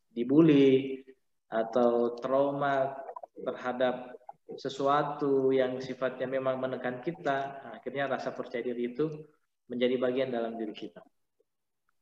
Dibully, 0.09 1.05
atau 1.47 2.19
trauma 2.19 2.95
terhadap 3.39 4.17
sesuatu 4.55 5.51
yang 5.51 5.75
sifatnya 5.83 6.27
memang 6.27 6.55
menekan 6.55 7.03
kita, 7.03 7.61
nah, 7.63 7.71
akhirnya 7.75 8.07
rasa 8.07 8.31
percaya 8.31 8.63
diri 8.63 8.95
itu 8.95 9.27
menjadi 9.67 9.95
bagian 9.99 10.29
dalam 10.31 10.55
diri 10.55 10.71
kita. 10.71 11.03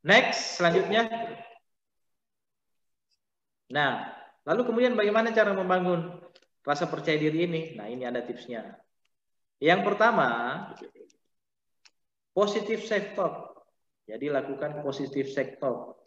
Next, 0.06 0.62
selanjutnya. 0.62 1.10
Nah, 3.74 4.14
lalu 4.46 4.62
kemudian 4.62 4.94
bagaimana 4.94 5.34
cara 5.34 5.50
membangun 5.50 6.22
rasa 6.62 6.86
percaya 6.86 7.18
diri 7.18 7.50
ini? 7.50 7.62
Nah, 7.74 7.90
ini 7.90 8.06
ada 8.06 8.22
tipsnya. 8.22 8.78
Yang 9.58 9.80
pertama, 9.82 10.28
positif 12.30 12.86
self 12.86 13.18
talk. 13.18 13.34
Jadi 14.06 14.30
lakukan 14.30 14.86
positif 14.86 15.34
self 15.34 15.58
talk. 15.58 15.98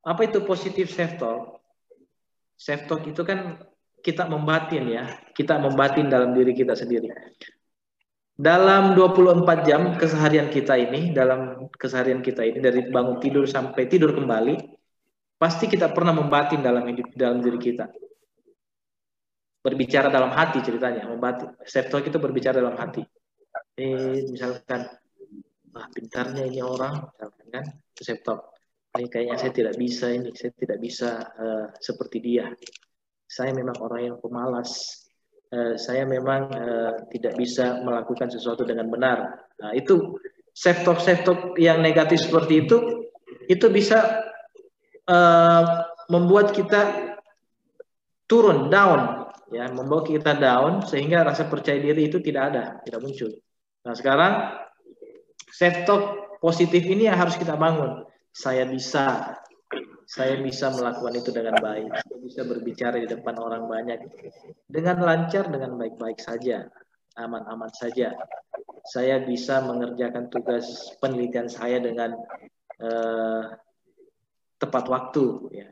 Apa 0.00 0.24
itu 0.24 0.40
positif 0.40 0.88
self 0.88 1.20
talk? 1.20 1.59
Self 2.60 2.84
talk 2.84 3.08
itu 3.08 3.24
kan 3.24 3.56
kita 4.04 4.28
membatin 4.28 4.84
ya, 4.84 5.08
kita 5.32 5.56
membatin 5.56 6.12
dalam 6.12 6.36
diri 6.36 6.52
kita 6.52 6.76
sendiri. 6.76 7.08
Dalam 8.36 8.92
24 8.96 9.68
jam 9.68 9.96
keseharian 9.96 10.52
kita 10.52 10.76
ini, 10.76 11.12
dalam 11.16 11.72
keseharian 11.72 12.20
kita 12.20 12.44
ini 12.44 12.60
dari 12.60 12.88
bangun 12.88 13.16
tidur 13.16 13.48
sampai 13.48 13.88
tidur 13.88 14.12
kembali, 14.12 14.60
pasti 15.40 15.72
kita 15.72 15.88
pernah 15.92 16.12
membatin 16.12 16.60
dalam 16.60 16.84
hidup 16.84 17.08
dalam 17.16 17.40
diri 17.40 17.56
kita. 17.56 17.88
Berbicara 19.60 20.12
dalam 20.12 20.32
hati 20.32 20.60
ceritanya, 20.60 21.08
membatin. 21.08 21.56
Self 21.64 21.88
talk 21.88 22.04
itu 22.04 22.20
berbicara 22.20 22.60
dalam 22.60 22.76
hati. 22.76 23.04
Eh, 23.80 24.28
misalkan 24.28 24.84
ah 25.70 25.86
pintarnya 25.96 26.44
ini 26.44 26.60
orang 26.60 27.08
misalkan 27.08 27.46
kan 27.48 27.64
self 27.96 28.20
talk. 28.20 28.59
Ini 28.90 29.06
kayaknya 29.06 29.36
saya 29.38 29.52
tidak 29.54 29.74
bisa 29.78 30.06
ini, 30.10 30.34
saya 30.34 30.52
tidak 30.54 30.78
bisa 30.82 31.10
uh, 31.22 31.66
seperti 31.78 32.18
dia. 32.18 32.50
Saya 33.30 33.54
memang 33.54 33.78
orang 33.78 34.10
yang 34.10 34.16
pemalas 34.18 35.00
Eh, 35.50 35.74
saya 35.82 36.06
memang 36.06 36.46
uh, 36.46 36.94
tidak 37.10 37.34
bisa 37.34 37.82
melakukan 37.82 38.30
sesuatu 38.30 38.62
dengan 38.62 38.86
benar. 38.86 39.50
Nah, 39.58 39.74
itu 39.74 40.14
self 40.54 40.86
talk 40.86 41.02
self 41.02 41.26
talk 41.26 41.40
yang 41.58 41.82
negatif 41.82 42.22
seperti 42.22 42.62
itu 42.62 43.10
itu 43.50 43.66
bisa 43.66 44.30
uh, 45.10 45.90
membuat 46.06 46.54
kita 46.54 47.14
turun 48.30 48.70
down 48.70 49.26
ya 49.50 49.66
membawa 49.74 50.06
kita 50.06 50.38
down 50.38 50.86
sehingga 50.86 51.26
rasa 51.26 51.50
percaya 51.50 51.82
diri 51.82 52.06
itu 52.06 52.22
tidak 52.22 52.54
ada 52.54 52.64
tidak 52.86 53.02
muncul 53.02 53.34
nah 53.82 53.94
sekarang 53.98 54.54
self 55.50 55.76
talk 55.82 56.02
positif 56.38 56.86
ini 56.86 57.10
yang 57.10 57.18
harus 57.18 57.34
kita 57.34 57.58
bangun 57.58 58.06
saya 58.30 58.64
bisa 58.66 59.36
saya 60.10 60.42
bisa 60.42 60.74
melakukan 60.74 61.14
itu 61.22 61.30
dengan 61.30 61.54
baik. 61.62 61.86
Saya 61.94 62.18
bisa 62.18 62.42
berbicara 62.42 62.98
di 62.98 63.06
depan 63.06 63.38
orang 63.38 63.70
banyak 63.70 64.10
dengan 64.66 64.98
lancar, 65.06 65.46
dengan 65.46 65.78
baik-baik 65.78 66.18
saja, 66.18 66.66
aman-aman 67.14 67.70
saja. 67.70 68.10
Saya 68.90 69.22
bisa 69.22 69.62
mengerjakan 69.62 70.26
tugas 70.26 70.90
penelitian 70.98 71.46
saya 71.46 71.78
dengan 71.78 72.18
uh, 72.82 73.54
tepat 74.58 74.84
waktu, 74.90 75.24
ya, 75.54 75.68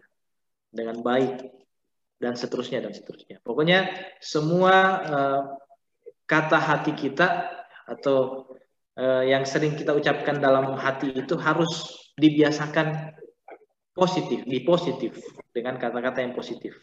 dengan 0.70 1.02
baik 1.02 1.50
dan 2.22 2.38
seterusnya 2.38 2.86
dan 2.86 2.94
seterusnya. 2.94 3.42
Pokoknya 3.42 3.90
semua 4.22 4.74
uh, 5.02 5.42
kata 6.30 6.62
hati 6.62 6.94
kita 6.94 7.59
atau 7.90 8.46
uh, 8.94 9.26
yang 9.26 9.42
sering 9.42 9.74
kita 9.74 9.98
ucapkan 9.98 10.38
dalam 10.38 10.78
hati 10.78 11.11
itu 11.11 11.34
harus 11.34 12.06
dibiasakan 12.19 13.14
positif, 13.95 14.43
di 14.43 14.59
positif 14.66 15.14
dengan 15.55 15.79
kata-kata 15.79 16.23
yang 16.23 16.35
positif. 16.35 16.75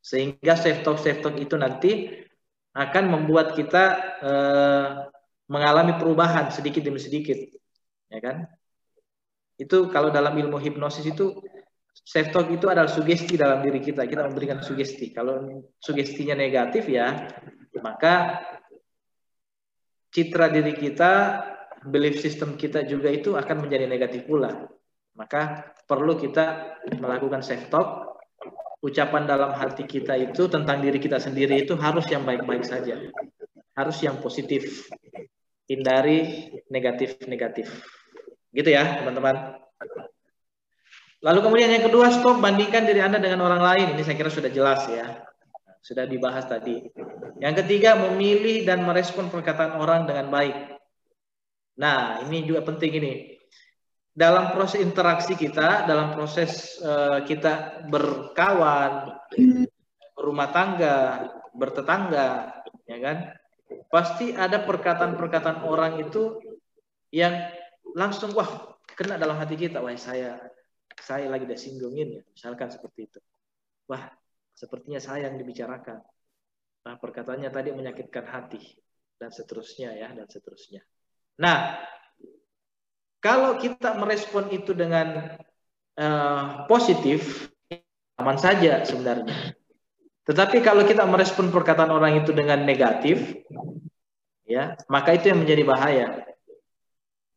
Sehingga 0.00 0.54
self 0.54 0.84
talk 0.84 0.98
self 1.00 1.18
talk 1.24 1.36
itu 1.40 1.56
nanti 1.56 2.12
akan 2.76 3.04
membuat 3.08 3.56
kita 3.56 3.84
eh, 4.20 4.88
mengalami 5.48 5.96
perubahan 5.96 6.52
sedikit 6.52 6.84
demi 6.84 7.00
sedikit, 7.00 7.40
ya 8.12 8.20
kan? 8.20 8.44
Itu 9.56 9.88
kalau 9.88 10.12
dalam 10.12 10.36
ilmu 10.36 10.60
hipnosis 10.60 11.08
itu 11.08 11.40
self 12.04 12.28
talk 12.30 12.52
itu 12.52 12.68
adalah 12.68 12.92
sugesti 12.92 13.40
dalam 13.40 13.64
diri 13.64 13.80
kita. 13.80 14.04
Kita 14.04 14.28
memberikan 14.28 14.60
sugesti. 14.60 15.10
Kalau 15.16 15.64
sugestinya 15.80 16.36
negatif 16.36 16.84
ya, 16.92 17.32
maka 17.80 18.44
citra 20.12 20.52
diri 20.52 20.76
kita, 20.76 21.42
belief 21.86 22.18
system 22.18 22.58
kita 22.58 22.82
juga 22.84 23.08
itu 23.08 23.38
akan 23.38 23.66
menjadi 23.66 23.86
negatif 23.86 24.26
pula. 24.26 24.66
Maka 25.16 25.72
perlu 25.88 26.18
kita 26.20 26.76
melakukan 27.00 27.40
self 27.40 27.72
talk. 27.72 27.88
Ucapan 28.84 29.24
dalam 29.24 29.56
hati 29.56 29.88
kita 29.88 30.14
itu 30.20 30.46
tentang 30.46 30.84
diri 30.84 31.00
kita 31.00 31.16
sendiri 31.16 31.64
itu 31.64 31.74
harus 31.74 32.04
yang 32.12 32.22
baik-baik 32.22 32.62
saja. 32.62 33.00
Harus 33.72 33.98
yang 34.04 34.20
positif. 34.20 34.86
Hindari 35.66 36.52
negatif-negatif. 36.68 37.72
Gitu 38.52 38.70
ya, 38.70 39.02
teman-teman. 39.02 39.58
Lalu 41.24 41.40
kemudian 41.42 41.72
yang 41.72 41.84
kedua, 41.88 42.12
stop 42.12 42.38
bandingkan 42.38 42.86
diri 42.86 43.02
Anda 43.02 43.18
dengan 43.18 43.42
orang 43.42 43.64
lain. 43.64 43.86
Ini 43.96 44.02
saya 44.04 44.14
kira 44.20 44.30
sudah 44.30 44.52
jelas 44.52 44.86
ya. 44.86 45.24
Sudah 45.80 46.06
dibahas 46.06 46.46
tadi. 46.46 46.86
Yang 47.42 47.64
ketiga, 47.64 47.96
memilih 47.98 48.62
dan 48.68 48.84
merespon 48.84 49.32
perkataan 49.32 49.80
orang 49.80 50.06
dengan 50.06 50.30
baik. 50.30 50.75
Nah, 51.76 52.24
ini 52.24 52.44
juga 52.48 52.64
penting 52.64 52.92
ini 52.96 53.12
dalam 54.16 54.56
proses 54.56 54.80
interaksi 54.80 55.36
kita, 55.36 55.84
dalam 55.84 56.16
proses 56.16 56.80
uh, 56.80 57.20
kita 57.28 57.84
berkawan, 57.92 59.12
berumah 60.16 60.48
tangga, 60.56 60.96
bertetangga, 61.52 62.64
ya 62.88 62.98
kan? 63.04 63.16
Pasti 63.92 64.32
ada 64.32 64.64
perkataan-perkataan 64.64 65.68
orang 65.68 66.00
itu 66.00 66.40
yang 67.12 67.52
langsung 67.92 68.32
wah 68.32 68.80
kena 68.96 69.20
dalam 69.20 69.36
hati 69.36 69.60
kita, 69.60 69.84
wah 69.84 69.92
saya 70.00 70.40
saya 70.96 71.28
lagi 71.28 71.44
disinggungin 71.44 72.16
ya, 72.16 72.22
misalkan 72.24 72.72
seperti 72.72 73.12
itu. 73.12 73.20
Wah, 73.92 74.08
sepertinya 74.56 74.96
saya 74.96 75.28
yang 75.28 75.36
dibicarakan. 75.36 76.00
Nah, 76.88 76.96
perkataannya 76.96 77.52
tadi 77.52 77.76
menyakitkan 77.76 78.24
hati 78.24 78.64
dan 79.20 79.28
seterusnya 79.28 79.92
ya 79.92 80.08
dan 80.16 80.24
seterusnya. 80.24 80.80
Nah, 81.36 81.76
kalau 83.20 83.58
kita 83.60 83.96
merespon 83.98 84.48
itu 84.54 84.72
dengan 84.72 85.36
uh, 85.98 86.64
positif, 86.70 87.50
aman 88.16 88.38
saja 88.40 88.84
sebenarnya. 88.86 89.56
Tetapi 90.26 90.58
kalau 90.64 90.82
kita 90.82 91.06
merespon 91.06 91.54
perkataan 91.54 91.92
orang 91.92 92.18
itu 92.18 92.34
dengan 92.34 92.66
negatif, 92.66 93.46
ya, 94.42 94.74
maka 94.90 95.14
itu 95.14 95.30
yang 95.30 95.42
menjadi 95.46 95.62
bahaya. 95.62 96.08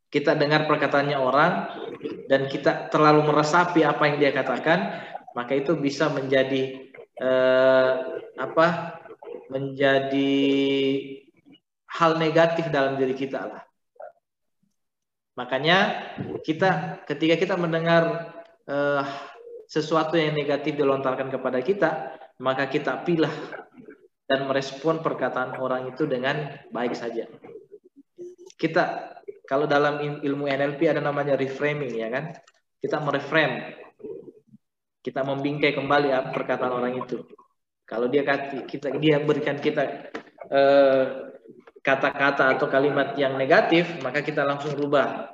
Kita 0.10 0.34
dengar 0.34 0.66
perkataannya 0.66 1.18
orang 1.22 1.70
dan 2.26 2.50
kita 2.50 2.89
terlalu 2.89 3.30
meresapi 3.30 3.86
apa 3.86 4.10
yang 4.10 4.18
dia 4.18 4.34
katakan, 4.34 4.89
maka 5.38 5.54
itu 5.54 5.78
bisa 5.78 6.10
menjadi 6.10 6.89
eh, 7.14 7.91
apa? 8.41 8.97
Menjadi 9.54 10.34
hal 11.93 12.18
negatif 12.18 12.74
dalam 12.74 12.97
diri 12.97 13.14
kita 13.14 13.38
lah. 13.38 13.68
Makanya 15.40 15.78
kita 16.44 17.00
ketika 17.08 17.40
kita 17.40 17.56
mendengar 17.56 18.36
uh, 18.68 19.08
sesuatu 19.72 20.20
yang 20.20 20.36
negatif 20.36 20.76
dilontarkan 20.76 21.32
kepada 21.32 21.64
kita, 21.64 22.20
maka 22.44 22.68
kita 22.68 23.08
pilih 23.08 23.32
dan 24.28 24.44
merespon 24.52 25.00
perkataan 25.00 25.56
orang 25.56 25.96
itu 25.96 26.04
dengan 26.04 26.60
baik 26.76 26.92
saja. 26.92 27.24
Kita 28.60 29.16
kalau 29.48 29.64
dalam 29.64 30.20
ilmu 30.20 30.52
NLP 30.52 30.92
ada 30.92 31.00
namanya 31.00 31.40
reframing 31.40 31.96
ya 31.96 32.12
kan? 32.12 32.36
Kita 32.76 33.00
mereframe. 33.00 33.80
Kita 35.00 35.24
membingkai 35.24 35.72
kembali 35.72 36.12
perkataan 36.36 36.74
orang 36.76 37.00
itu. 37.00 37.24
Kalau 37.88 38.12
dia 38.12 38.28
kita 38.68 38.92
dia 39.00 39.24
berikan 39.24 39.56
kita 39.56 40.12
uh, 40.52 41.28
kata-kata 41.80 42.57
atau 42.57 42.67
kalimat 42.67 43.15
yang 43.15 43.36
negatif, 43.39 43.88
maka 44.03 44.19
kita 44.21 44.43
langsung 44.43 44.75
rubah. 44.75 45.32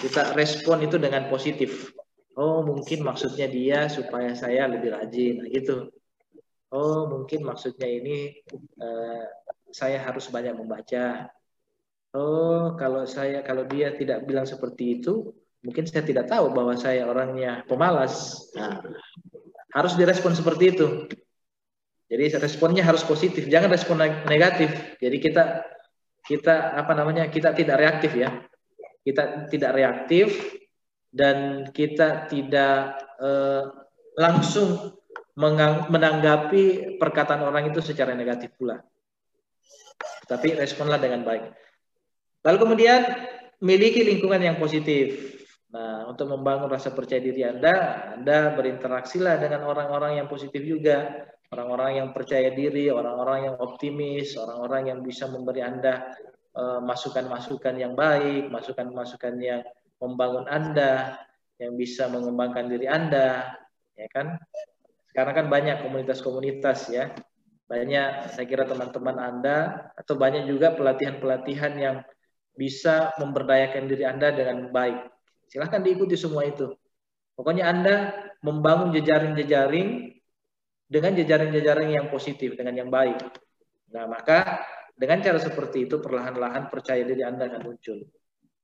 Kita 0.00 0.32
respon 0.34 0.86
itu 0.86 0.96
dengan 0.96 1.26
positif. 1.28 1.92
Oh, 2.38 2.62
mungkin 2.62 3.02
maksudnya 3.02 3.50
dia 3.50 3.90
supaya 3.90 4.32
saya 4.38 4.70
lebih 4.70 4.94
rajin, 4.94 5.44
nah, 5.44 5.48
gitu. 5.50 5.90
Oh, 6.70 7.10
mungkin 7.10 7.42
maksudnya 7.42 7.90
ini 7.90 8.38
uh, 8.78 9.26
saya 9.74 9.98
harus 10.00 10.30
banyak 10.30 10.54
membaca. 10.54 11.26
Oh, 12.14 12.78
kalau 12.78 13.06
saya 13.06 13.42
kalau 13.42 13.66
dia 13.66 13.94
tidak 13.94 14.22
bilang 14.26 14.46
seperti 14.46 15.02
itu, 15.02 15.34
mungkin 15.66 15.84
saya 15.86 16.06
tidak 16.06 16.30
tahu 16.30 16.54
bahwa 16.54 16.78
saya 16.78 17.06
orangnya 17.10 17.66
pemalas. 17.66 18.46
Nah, 18.54 18.82
harus 19.74 19.94
direspon 19.98 20.34
seperti 20.34 20.64
itu. 20.74 20.86
Jadi 22.10 22.42
responnya 22.42 22.82
harus 22.82 23.06
positif, 23.06 23.46
jangan 23.46 23.70
respon 23.70 24.02
negatif. 24.26 24.98
Jadi 24.98 25.16
kita 25.22 25.62
kita 26.26 26.74
apa 26.74 26.92
namanya 26.98 27.30
kita 27.30 27.54
tidak 27.54 27.78
reaktif 27.78 28.18
ya, 28.18 28.34
kita 29.06 29.46
tidak 29.46 29.70
reaktif 29.78 30.34
dan 31.14 31.70
kita 31.70 32.26
tidak 32.26 32.98
eh, 33.22 33.62
langsung 34.18 34.98
menanggapi 35.86 36.98
perkataan 36.98 37.46
orang 37.46 37.70
itu 37.70 37.78
secara 37.78 38.18
negatif 38.18 38.58
pula. 38.58 38.82
Tapi 40.26 40.58
responlah 40.58 40.98
dengan 40.98 41.22
baik. 41.22 41.46
Lalu 42.42 42.56
kemudian 42.58 43.00
miliki 43.62 44.02
lingkungan 44.02 44.42
yang 44.42 44.56
positif. 44.58 45.38
Nah, 45.70 46.10
untuk 46.10 46.26
membangun 46.26 46.66
rasa 46.66 46.90
percaya 46.90 47.22
diri 47.22 47.46
Anda, 47.46 47.74
Anda 48.18 48.58
berinteraksilah 48.58 49.38
dengan 49.38 49.70
orang-orang 49.70 50.18
yang 50.18 50.26
positif 50.26 50.66
juga 50.66 51.29
orang-orang 51.50 51.90
yang 51.98 52.08
percaya 52.14 52.54
diri, 52.54 52.88
orang-orang 52.88 53.50
yang 53.50 53.56
optimis, 53.58 54.38
orang-orang 54.38 54.94
yang 54.94 54.98
bisa 55.02 55.26
memberi 55.26 55.62
Anda 55.66 56.14
eh, 56.54 56.80
masukan-masukan 56.82 57.74
yang 57.74 57.98
baik, 57.98 58.50
masukan-masukan 58.54 59.34
yang 59.42 59.62
membangun 59.98 60.46
Anda, 60.46 61.18
yang 61.60 61.76
bisa 61.76 62.08
mengembangkan 62.08 62.70
diri 62.70 62.86
Anda, 62.88 63.52
ya 63.98 64.08
kan? 64.08 64.38
Sekarang 65.10 65.34
kan 65.36 65.46
banyak 65.50 65.82
komunitas-komunitas 65.84 66.88
ya, 66.88 67.10
banyak 67.66 68.34
saya 68.34 68.46
kira 68.46 68.64
teman-teman 68.64 69.18
Anda 69.18 69.90
atau 69.98 70.14
banyak 70.14 70.46
juga 70.46 70.72
pelatihan-pelatihan 70.78 71.74
yang 71.76 71.96
bisa 72.54 73.14
memberdayakan 73.18 73.90
diri 73.90 74.06
Anda 74.06 74.30
dengan 74.34 74.70
baik. 74.70 75.10
Silahkan 75.50 75.82
diikuti 75.82 76.14
semua 76.14 76.46
itu. 76.46 76.70
Pokoknya 77.34 77.70
Anda 77.70 77.94
membangun 78.42 78.94
jejaring-jejaring 78.94 80.19
dengan 80.90 81.14
jejaring-jejaring 81.14 81.94
yang 81.94 82.06
positif, 82.10 82.58
dengan 82.58 82.74
yang 82.74 82.90
baik. 82.90 83.22
Nah, 83.94 84.10
maka 84.10 84.66
dengan 84.98 85.22
cara 85.22 85.38
seperti 85.38 85.86
itu 85.86 86.02
perlahan-lahan 86.02 86.66
percaya 86.66 87.06
diri 87.06 87.22
Anda 87.22 87.46
akan 87.46 87.62
muncul. 87.62 88.02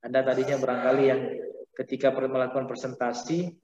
Anda 0.03 0.27
tadinya 0.27 0.59
barangkali 0.59 1.03
yang 1.07 1.21
ketika 1.79 2.11
melakukan 2.11 2.67
presentasi 2.67 3.55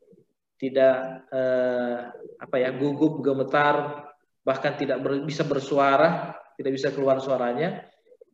tidak 0.63 1.27
eh, 1.35 1.99
apa 2.39 2.57
ya 2.63 2.71
gugup, 2.71 3.19
gemetar, 3.19 4.07
bahkan 4.47 4.79
tidak 4.79 5.03
ber, 5.03 5.27
bisa 5.27 5.43
bersuara, 5.43 6.39
tidak 6.55 6.79
bisa 6.79 6.95
keluar 6.95 7.19
suaranya, 7.19 7.83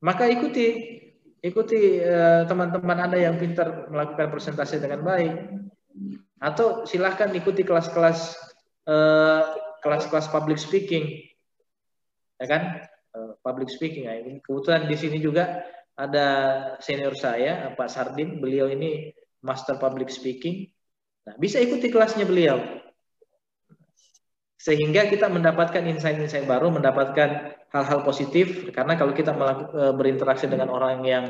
maka 0.05 0.29
ikuti 0.29 1.01
ikuti 1.41 2.05
eh, 2.05 2.45
teman-teman 2.45 2.99
eh, 3.01 3.05
Anda 3.09 3.19
yang 3.33 3.41
pintar 3.41 3.89
melakukan 3.89 4.29
presentasi 4.29 4.77
dengan 4.77 5.01
baik 5.09 5.35
atau 6.39 6.85
silahkan 6.85 7.33
ikuti 7.33 7.65
kelas-kelas 7.65 8.37
eh, 8.85 9.43
kelas-kelas 9.81 10.31
public 10.31 10.59
speaking, 10.61 11.29
ya 12.39 12.47
kan? 12.47 12.63
Uh, 13.15 13.33
public 13.41 13.73
speaking. 13.73 14.07
Ya. 14.07 14.21
Kebetulan 14.45 14.87
di 14.87 14.97
sini 14.99 15.19
juga 15.19 15.65
ada 15.99 16.27
senior 16.79 17.19
saya, 17.19 17.75
Pak 17.75 17.91
Sardin. 17.91 18.39
Beliau 18.39 18.71
ini 18.71 19.11
master 19.43 19.79
public 19.83 20.11
speaking. 20.13 20.71
Nah, 21.27 21.35
bisa 21.37 21.59
ikuti 21.59 21.91
kelasnya 21.91 22.25
beliau. 22.25 22.59
Sehingga 24.59 25.07
kita 25.07 25.31
mendapatkan 25.31 25.87
insight-insight 25.87 26.47
baru, 26.47 26.75
mendapatkan 26.75 27.55
hal-hal 27.71 28.01
positif. 28.03 28.71
Karena 28.75 28.99
kalau 28.99 29.15
kita 29.15 29.31
e, 29.71 29.83
berinteraksi 29.95 30.51
dengan 30.51 30.75
orang 30.75 31.07
yang 31.07 31.25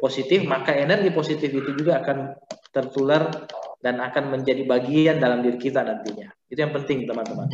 positif, 0.00 0.44
maka 0.48 0.72
energi 0.72 1.12
positif 1.12 1.52
itu 1.52 1.76
juga 1.76 2.00
akan 2.00 2.32
tertular 2.72 3.28
dan 3.84 4.00
akan 4.00 4.38
menjadi 4.38 4.64
bagian 4.64 5.20
dalam 5.20 5.44
diri 5.44 5.60
kita 5.60 5.84
nantinya. 5.84 6.32
Itu 6.48 6.64
yang 6.64 6.72
penting, 6.72 7.04
teman-teman. 7.04 7.52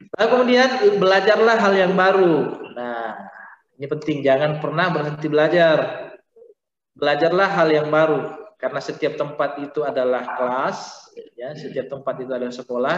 Lalu 0.00 0.28
kemudian 0.32 0.68
belajarlah 0.96 1.56
hal 1.60 1.74
yang 1.76 1.92
baru. 1.92 2.36
Nah, 2.72 3.30
ini 3.76 3.86
penting, 3.86 4.24
jangan 4.24 4.60
pernah 4.60 4.88
berhenti 4.88 5.28
belajar. 5.28 6.08
Belajarlah 6.96 7.48
hal 7.48 7.68
yang 7.72 7.88
baru, 7.88 8.52
karena 8.60 8.80
setiap 8.82 9.16
tempat 9.16 9.56
itu 9.62 9.80
adalah 9.80 10.36
kelas, 10.36 11.08
ya, 11.32 11.56
setiap 11.56 11.88
tempat 11.88 12.14
itu 12.20 12.32
adalah 12.32 12.52
sekolah. 12.52 12.96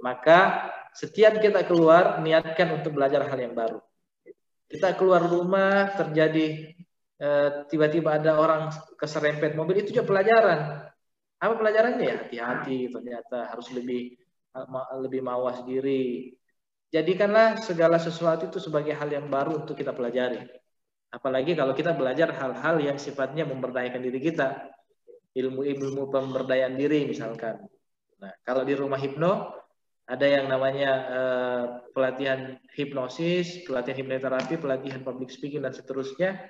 Maka 0.00 0.70
setiap 0.96 1.40
kita 1.42 1.66
keluar, 1.68 2.24
niatkan 2.24 2.72
untuk 2.80 2.96
belajar 2.96 3.26
hal 3.28 3.36
yang 3.36 3.52
baru. 3.52 3.84
Kita 4.64 4.96
keluar 4.96 5.20
rumah, 5.28 5.92
terjadi 5.92 6.72
eh, 7.20 7.50
tiba-tiba 7.68 8.16
ada 8.16 8.40
orang 8.40 8.72
keserempet 8.96 9.52
mobil, 9.52 9.84
itu 9.84 9.92
juga 9.92 10.08
pelajaran. 10.08 10.88
Apa 11.36 11.54
pelajarannya 11.60 12.04
ya? 12.04 12.16
Hati-hati, 12.24 12.88
ternyata 12.88 13.52
harus 13.52 13.68
lebih 13.76 14.23
lebih 15.02 15.20
mawas 15.20 15.66
diri, 15.66 16.30
Jadikanlah 16.94 17.58
segala 17.58 17.98
sesuatu 17.98 18.46
itu 18.46 18.62
sebagai 18.62 18.94
hal 18.94 19.10
yang 19.10 19.26
baru 19.26 19.66
untuk 19.66 19.74
kita 19.74 19.90
pelajari. 19.90 20.46
Apalagi 21.10 21.58
kalau 21.58 21.74
kita 21.74 21.90
belajar 21.90 22.30
hal-hal 22.30 22.78
yang 22.78 22.94
sifatnya 23.02 23.42
memberdayakan 23.42 23.98
diri 23.98 24.22
kita. 24.22 24.70
Ilmu-ilmu 25.34 26.14
pemberdayaan 26.14 26.78
diri 26.78 27.02
misalkan. 27.10 27.66
Nah, 28.22 28.30
kalau 28.46 28.62
di 28.62 28.78
rumah 28.78 29.02
hipno 29.02 29.50
ada 30.06 30.22
yang 30.22 30.46
namanya 30.46 30.90
uh, 31.10 31.64
pelatihan 31.90 32.62
hipnosis, 32.78 33.66
pelatihan 33.66 34.06
hipnoterapi, 34.06 34.54
pelatihan 34.62 35.02
public 35.02 35.34
speaking 35.34 35.66
dan 35.66 35.74
seterusnya. 35.74 36.46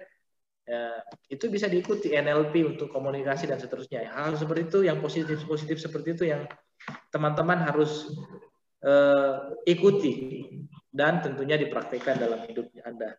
Ya, 0.68 1.00
itu 1.32 1.48
bisa 1.48 1.72
diikuti 1.72 2.12
NLP 2.12 2.76
untuk 2.76 2.92
komunikasi 2.92 3.48
dan 3.48 3.56
seterusnya. 3.56 4.12
Hal 4.12 4.36
seperti 4.36 4.68
itu 4.68 4.84
yang 4.84 5.00
positif-positif 5.00 5.80
seperti 5.80 6.20
itu 6.20 6.24
yang 6.28 6.44
teman-teman 7.08 7.64
harus 7.64 8.10
uh, 8.84 9.54
ikuti 9.64 10.44
dan 10.94 11.24
tentunya 11.24 11.58
dipraktikkan 11.58 12.20
dalam 12.20 12.44
hidup 12.46 12.70
Anda. 12.86 13.18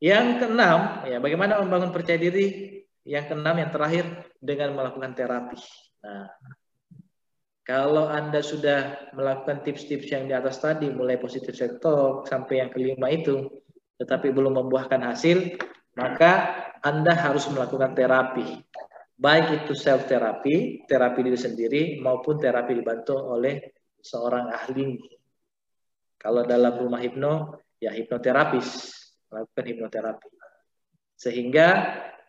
Yang 0.00 0.44
keenam, 0.44 1.04
ya 1.04 1.20
bagaimana 1.20 1.60
membangun 1.60 1.92
percaya 1.92 2.16
diri? 2.16 2.76
Yang 3.04 3.32
keenam 3.32 3.56
yang 3.56 3.70
terakhir 3.72 4.04
dengan 4.40 4.76
melakukan 4.76 5.12
terapi. 5.12 5.60
Nah, 6.04 6.28
kalau 7.64 8.08
Anda 8.08 8.40
sudah 8.40 9.12
melakukan 9.12 9.62
tips-tips 9.62 10.08
yang 10.08 10.28
di 10.28 10.34
atas 10.34 10.60
tadi, 10.60 10.88
mulai 10.88 11.20
positif 11.20 11.52
self 11.52 12.26
sampai 12.28 12.64
yang 12.64 12.72
kelima 12.72 13.12
itu, 13.12 13.46
tetapi 14.00 14.32
belum 14.32 14.56
membuahkan 14.56 15.00
hasil, 15.04 15.60
maka 15.94 16.64
Anda 16.80 17.12
harus 17.12 17.44
melakukan 17.52 17.92
terapi. 17.92 18.64
Baik 19.20 19.68
itu 19.68 19.76
self 19.76 20.08
terapi, 20.08 20.88
terapi 20.88 21.20
diri 21.20 21.36
sendiri, 21.36 21.82
maupun 22.00 22.40
terapi 22.40 22.72
dibantu 22.72 23.20
oleh 23.20 23.60
seorang 24.00 24.48
ahli. 24.48 24.96
Kalau 26.16 26.40
dalam 26.48 26.80
rumah 26.80 27.04
hipno, 27.04 27.60
ya 27.76 27.92
hipnoterapis, 27.92 28.68
melakukan 29.28 29.64
hipnoterapi. 29.68 30.28
Sehingga 31.20 31.68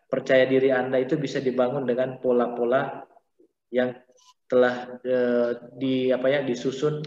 percaya 0.04 0.44
diri 0.44 0.68
Anda 0.68 1.00
itu 1.00 1.16
bisa 1.16 1.40
dibangun 1.40 1.88
dengan 1.88 2.20
pola-pola 2.20 3.08
yang 3.72 3.96
telah 4.44 5.00
e, 5.00 5.16
di 5.80 6.12
apa 6.12 6.28
ya 6.28 6.44
disusun 6.44 7.00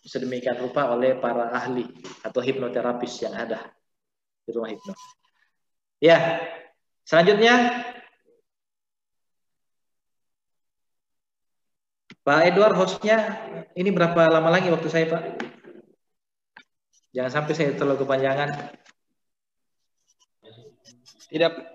sedemikian 0.00 0.56
rupa 0.56 0.88
oleh 0.96 1.20
para 1.20 1.52
ahli 1.52 1.84
atau 2.24 2.40
hipnoterapis 2.40 3.20
yang 3.20 3.36
ada 3.36 3.68
di 4.40 4.50
rumah 4.56 4.72
hipno. 4.72 4.96
Ya, 6.00 6.40
selanjutnya 7.04 7.84
Pak 12.22 12.40
Edward 12.46 12.78
hostnya 12.78 13.42
ini 13.74 13.90
berapa 13.90 14.30
lama 14.30 14.46
lagi 14.46 14.70
waktu 14.70 14.86
saya 14.86 15.10
Pak? 15.10 15.22
Jangan 17.10 17.32
sampai 17.34 17.52
saya 17.58 17.74
terlalu 17.74 18.06
kepanjangan. 18.06 18.78
Tidak 21.32 21.71